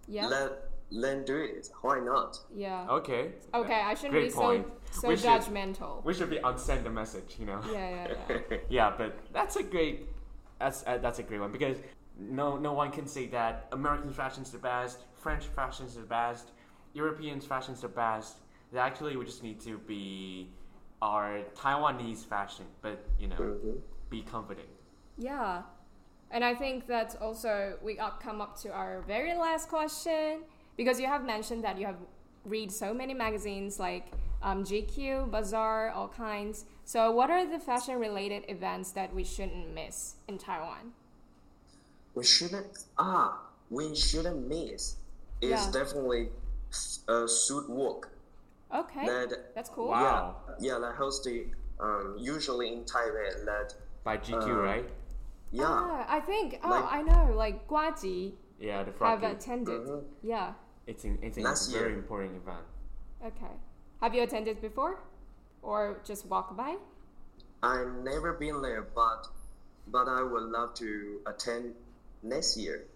Yeah. 0.09 0.27
let 0.27 0.53
let 0.93 1.27
do 1.27 1.37
it. 1.37 1.69
Why 1.81 1.99
not? 2.01 2.39
yeah. 2.55 2.87
okay. 2.99 3.33
Okay, 3.55 3.81
I 3.81 3.95
shouldn't 3.95 4.13
Great 4.13 4.29
be 4.31 4.35
point. 4.35 4.67
so 4.91 5.01
so 5.01 5.09
We 5.09 5.17
should- 5.17 5.27
judgmental. 5.31 6.05
We 6.05 6.13
should 6.15 6.31
be 6.31 6.41
on 6.41 6.59
send 6.59 6.85
the 6.85 6.91
message, 6.91 7.37
you 7.39 7.47
know. 7.47 7.61
yeah, 7.73 7.89
yeah, 7.91 8.15
yeah. 8.51 8.57
Yeah, 8.69 8.93
but 8.97 9.17
that's 9.33 9.57
a 9.57 9.63
great 9.63 10.07
that's 10.59 10.85
uh, 10.87 10.99
that's 10.99 11.19
a 11.19 11.23
great 11.23 11.41
one 11.41 11.51
because 11.53 11.79
no 12.19 12.57
no 12.57 12.73
one 12.73 12.91
can 12.93 13.07
say 13.07 13.27
that 13.29 13.67
American 13.73 14.11
fashion's 14.13 14.51
the 14.51 14.59
best, 14.59 14.99
French 15.17 15.45
fashion's 15.47 15.95
the 15.97 16.03
best, 16.03 16.53
European 16.93 17.41
fashion's 17.41 17.81
the 17.81 17.89
best. 17.89 18.37
That 18.73 18.81
actually 18.87 19.17
we 19.17 19.25
just 19.25 19.43
need 19.43 19.61
to 19.61 19.79
be 19.79 20.51
our 21.01 21.41
Taiwanese 21.57 22.25
fashion, 22.27 22.67
but 22.81 22.99
you 23.19 23.29
know, 23.29 23.37
Mhm. 23.37 23.81
be 24.11 24.23
confident. 24.23 24.69
Yeah. 25.19 25.63
And 26.31 26.43
I 26.45 26.55
think 26.55 26.87
that 26.87 27.17
also 27.21 27.77
we 27.83 27.95
got 27.95 28.21
come 28.23 28.41
up 28.41 28.57
to 28.63 28.69
our 28.71 29.03
very 29.03 29.35
last 29.35 29.69
question 29.69 30.45
because 30.77 30.99
you 31.01 31.07
have 31.07 31.25
mentioned 31.25 31.63
that 31.65 31.79
you 31.79 31.87
have 31.87 31.97
read 32.45 32.71
so 32.73 32.93
many 32.93 33.15
magazines 33.15 33.79
like 33.79 34.07
um, 34.43 34.65
GQ, 34.65 35.31
Bazaar, 35.31 35.91
all 35.91 36.09
kinds. 36.09 36.65
So 36.85 37.11
what 37.13 37.31
are 37.31 37.47
the 37.47 37.59
fashion 37.61 37.99
related 38.01 38.45
events 38.49 38.91
that 38.93 39.15
we 39.15 39.23
shouldn't 39.25 39.73
miss 39.73 40.17
in 40.27 40.39
Taiwan? 40.39 40.93
We 42.15 42.25
shouldn't 42.25 42.67
ah 42.99 43.41
we 43.71 43.95
shouldn't 43.95 44.47
miss. 44.49 44.97
Is 45.41 45.51
Yeah. 45.51 45.71
definitely 45.73 46.29
a 47.09 47.27
suit 47.29 47.69
walk 47.69 48.09
Okay. 48.75 49.07
that 49.07 49.55
That's 49.55 49.69
cool. 49.71 49.89
Wow. 49.89 50.37
yeah 50.61 50.73
yeah 50.75 50.79
that 50.79 50.95
hosted 50.97 51.51
um 51.81 52.17
usually 52.19 52.73
in 52.73 52.85
Taipei 52.85 53.45
that 53.45 53.75
By 54.05 54.17
GQ, 54.19 54.43
Uh, 54.49 54.61
right? 54.61 54.89
yeah 55.53 55.65
Ah, 55.69 56.05
I 56.09 56.21
think 56.21 56.59
oh 56.65 56.69
Like- 56.71 56.93
I 56.93 57.03
know 57.03 57.33
like 57.35 57.67
Guaji 57.69 58.35
Yeah, 58.59 58.83
the 58.83 58.91
have 58.91 58.97
froggy. 58.99 59.27
attended. 59.27 59.81
Mhm. 59.87 60.05
Yeah. 60.23 60.53
It's 60.87 61.05
in, 61.05 61.19
it's 61.23 61.39
a 61.39 61.43
Last 61.43 61.73
very 61.73 61.93
important 61.95 62.37
event. 62.37 62.65
Okay. 63.25 63.53
Have 64.01 64.15
you 64.15 64.23
attended 64.23 64.61
before? 64.61 64.99
Or 65.63 66.01
just 66.05 66.27
walk 66.27 66.57
by? 66.57 66.77
I've 67.63 67.95
never 68.03 68.33
been 68.35 68.61
there 68.63 68.83
but 68.83 69.27
but 69.89 70.09
I 70.09 70.23
would 70.23 70.45
love 70.45 70.75
to 70.75 71.21
attend 71.27 71.75
next 72.23 72.57
year. 72.57 72.87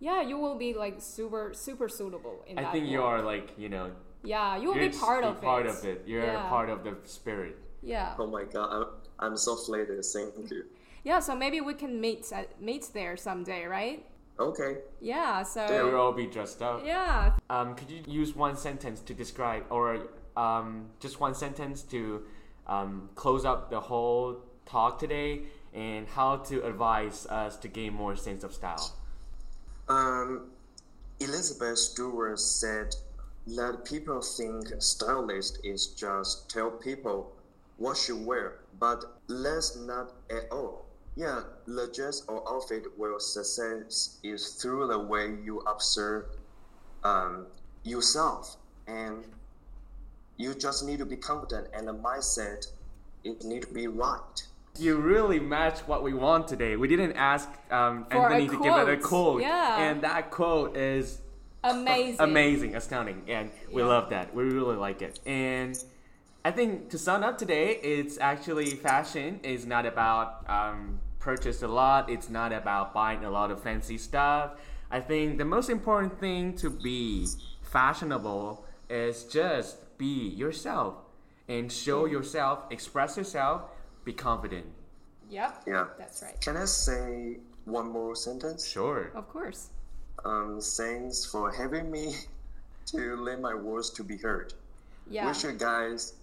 Yeah, 0.00 0.22
you 0.22 0.36
will 0.38 0.56
be 0.56 0.74
like 0.74 0.96
super 1.00 1.52
super 1.54 1.88
suitable 1.88 2.44
in 2.46 2.58
I 2.58 2.62
that. 2.62 2.72
think 2.72 2.88
you 2.88 3.02
are 3.02 3.22
like 3.22 3.52
you 3.56 3.68
know 3.68 3.92
Yeah, 4.22 4.56
you 4.56 4.68
will 4.68 4.78
be 4.78 4.88
part 4.90 5.24
of 5.24 5.40
part 5.40 5.66
it. 5.66 5.70
of 5.70 5.84
it. 5.84 6.02
You're 6.06 6.24
yeah. 6.26 6.48
part 6.48 6.68
of 6.70 6.82
the 6.84 6.96
spirit. 7.04 7.56
Yeah, 7.82 8.14
Oh 8.18 8.26
my 8.26 8.44
god, 8.44 8.68
I'm, 8.72 8.86
I'm 9.30 9.36
so 9.36 9.54
flattered. 9.56 10.04
Thank 10.04 10.50
you. 10.50 10.64
yeah. 11.04 11.20
So 11.20 11.34
maybe 11.36 11.60
we 11.60 11.74
can 11.74 12.00
meet 12.00 12.32
at, 12.32 12.60
meet 12.60 12.90
there 12.92 13.16
someday, 13.16 13.64
right? 13.66 14.04
Okay. 14.38 14.78
Yeah. 15.00 15.42
So 15.42 15.66
We 15.68 15.90
will 15.90 16.00
all 16.00 16.12
be 16.12 16.26
dressed 16.26 16.62
up. 16.62 16.82
yeah, 16.84 17.32
Um, 17.48 17.74
could 17.74 17.90
you 17.90 18.02
use 18.06 18.36
one 18.36 18.56
sentence 18.56 19.00
to 19.00 19.14
describe, 19.14 19.64
or 19.70 20.08
um, 20.36 20.90
just 21.00 21.20
one 21.20 21.34
sentence 21.34 21.82
to 21.84 22.22
um, 22.66 23.08
close 23.14 23.44
up 23.44 23.70
the 23.70 23.80
whole 23.80 24.36
talk 24.66 24.98
today, 24.98 25.42
and 25.74 26.06
how 26.08 26.36
to 26.36 26.64
advise 26.66 27.26
us 27.26 27.56
to 27.58 27.68
gain 27.68 27.92
more 27.94 28.16
sense 28.16 28.44
of 28.44 28.52
style? 28.52 28.92
Um, 29.88 30.50
Elizabeth 31.20 31.78
Stewart 31.78 32.38
said, 32.40 32.94
"Let 33.46 33.84
people 33.84 34.20
think 34.20 34.68
stylist 34.80 35.60
is 35.64 35.86
just 35.88 36.50
tell 36.50 36.70
people 36.70 37.32
what 37.78 37.96
should 37.96 38.24
wear, 38.26 38.58
but 38.80 39.04
let's 39.28 39.76
not 39.76 40.12
at 40.30 40.50
all. 40.50 40.85
Yeah, 41.16 41.40
the 41.66 41.90
dress 41.94 42.22
or 42.28 42.44
outfit 42.46 42.84
will 42.98 43.18
success 43.18 44.18
is 44.22 44.50
through 44.60 44.88
the 44.88 44.98
way 44.98 45.34
you 45.42 45.60
observe 45.60 46.26
um, 47.04 47.46
yourself, 47.84 48.56
and 48.86 49.24
you 50.36 50.54
just 50.54 50.84
need 50.84 50.98
to 50.98 51.06
be 51.06 51.16
confident, 51.16 51.68
and 51.72 51.88
the 51.88 51.94
mindset 51.94 52.66
it 53.24 53.42
need 53.44 53.62
to 53.62 53.72
be 53.72 53.86
right." 53.86 54.42
You 54.78 54.96
really 54.98 55.40
match 55.40 55.78
what 55.88 56.02
we 56.02 56.12
want 56.12 56.48
today. 56.48 56.76
We 56.76 56.86
didn't 56.86 57.12
ask 57.16 57.48
um, 57.72 58.04
Anthony 58.10 58.46
to 58.46 58.62
give 58.62 58.76
it 58.76 58.88
a 58.88 58.96
quote. 58.98 59.02
quote, 59.02 59.40
Yeah. 59.40 59.78
and 59.80 60.02
that 60.02 60.30
quote 60.30 60.76
is 60.76 61.18
amazing. 61.64 62.20
amazing, 62.20 62.76
astounding, 62.76 63.22
and 63.26 63.50
we 63.72 63.80
Yeah. 63.80 63.88
love 63.88 64.10
that. 64.10 64.34
We 64.34 64.44
really 64.44 64.76
like 64.76 65.00
it. 65.00 65.18
And 65.24 65.82
I 66.44 66.50
think 66.50 66.90
to 66.90 66.98
sum 66.98 67.22
up 67.24 67.38
today, 67.38 67.76
it's 67.82 68.18
actually 68.18 68.66
fashion 68.76 69.40
is 69.42 69.64
not 69.64 69.86
about 69.86 70.44
um, 70.48 71.00
purchase 71.26 71.60
a 71.62 71.66
lot. 71.66 72.08
It's 72.08 72.30
not 72.30 72.52
about 72.52 72.94
buying 72.94 73.24
a 73.24 73.30
lot 73.30 73.50
of 73.50 73.60
fancy 73.60 73.98
stuff. 73.98 74.52
I 74.92 75.00
think 75.00 75.38
the 75.38 75.44
most 75.44 75.68
important 75.68 76.20
thing 76.20 76.54
to 76.58 76.70
be 76.70 77.26
fashionable 77.62 78.64
is 78.88 79.24
just 79.24 79.98
be 79.98 80.28
yourself 80.28 80.94
and 81.48 81.70
show 81.72 82.06
yourself, 82.06 82.60
express 82.70 83.16
yourself, 83.16 83.62
be 84.04 84.12
confident. 84.12 84.66
Yep. 85.28 85.62
Yeah. 85.66 85.86
That's 85.98 86.22
right. 86.22 86.40
Can 86.40 86.56
I 86.56 86.66
say 86.66 87.38
one 87.64 87.88
more 87.88 88.14
sentence? 88.14 88.64
Sure. 88.64 89.10
Of 89.12 89.28
course. 89.28 89.70
Um, 90.24 90.60
thanks 90.60 91.24
for 91.24 91.50
having 91.50 91.90
me 91.90 92.14
to 92.92 93.16
let 93.16 93.40
my 93.40 93.54
words 93.54 93.90
to 93.98 94.04
be 94.04 94.16
heard. 94.16 94.54
Yeah. 95.10 95.26
Wish 95.26 95.42
you 95.42 95.52
guys 95.52 96.14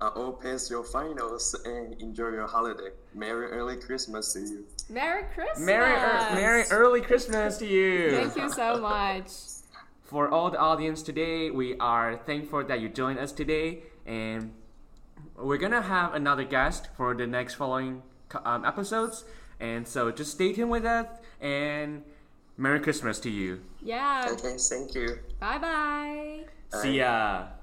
uh, 0.00 0.08
all 0.14 0.32
pass 0.32 0.70
your 0.70 0.84
finals 0.84 1.54
and 1.64 2.00
enjoy 2.00 2.28
your 2.30 2.46
holiday. 2.46 2.90
Merry 3.14 3.50
early 3.50 3.76
Christmas 3.76 4.32
to 4.32 4.40
you. 4.40 4.64
Merry 4.88 5.24
Christmas. 5.34 5.60
Merry, 5.66 5.92
er- 5.92 6.34
Merry 6.34 6.64
early 6.70 7.00
Christmas 7.00 7.58
to 7.58 7.66
you. 7.66 8.10
Thank 8.12 8.36
you 8.36 8.50
so 8.50 8.80
much. 8.80 9.30
For 10.04 10.28
all 10.28 10.50
the 10.50 10.58
audience 10.58 11.02
today, 11.02 11.50
we 11.50 11.76
are 11.78 12.16
thankful 12.16 12.64
that 12.64 12.80
you 12.80 12.88
joined 12.88 13.18
us 13.18 13.30
today, 13.32 13.82
and 14.06 14.52
we're 15.36 15.58
gonna 15.58 15.82
have 15.82 16.14
another 16.14 16.44
guest 16.44 16.88
for 16.96 17.14
the 17.14 17.26
next 17.26 17.54
following 17.54 18.02
um, 18.44 18.64
episodes. 18.64 19.24
And 19.60 19.86
so 19.86 20.10
just 20.10 20.32
stay 20.32 20.52
tuned 20.52 20.70
with 20.70 20.84
us, 20.86 21.06
and 21.40 22.04
Merry 22.56 22.80
Christmas 22.80 23.18
to 23.20 23.30
you. 23.30 23.60
Yeah. 23.82 24.28
Okay, 24.32 24.56
thank 24.56 24.94
you. 24.94 25.18
Bye 25.40 25.58
bye. 25.58 26.44
See 26.80 26.98
ya. 26.98 27.57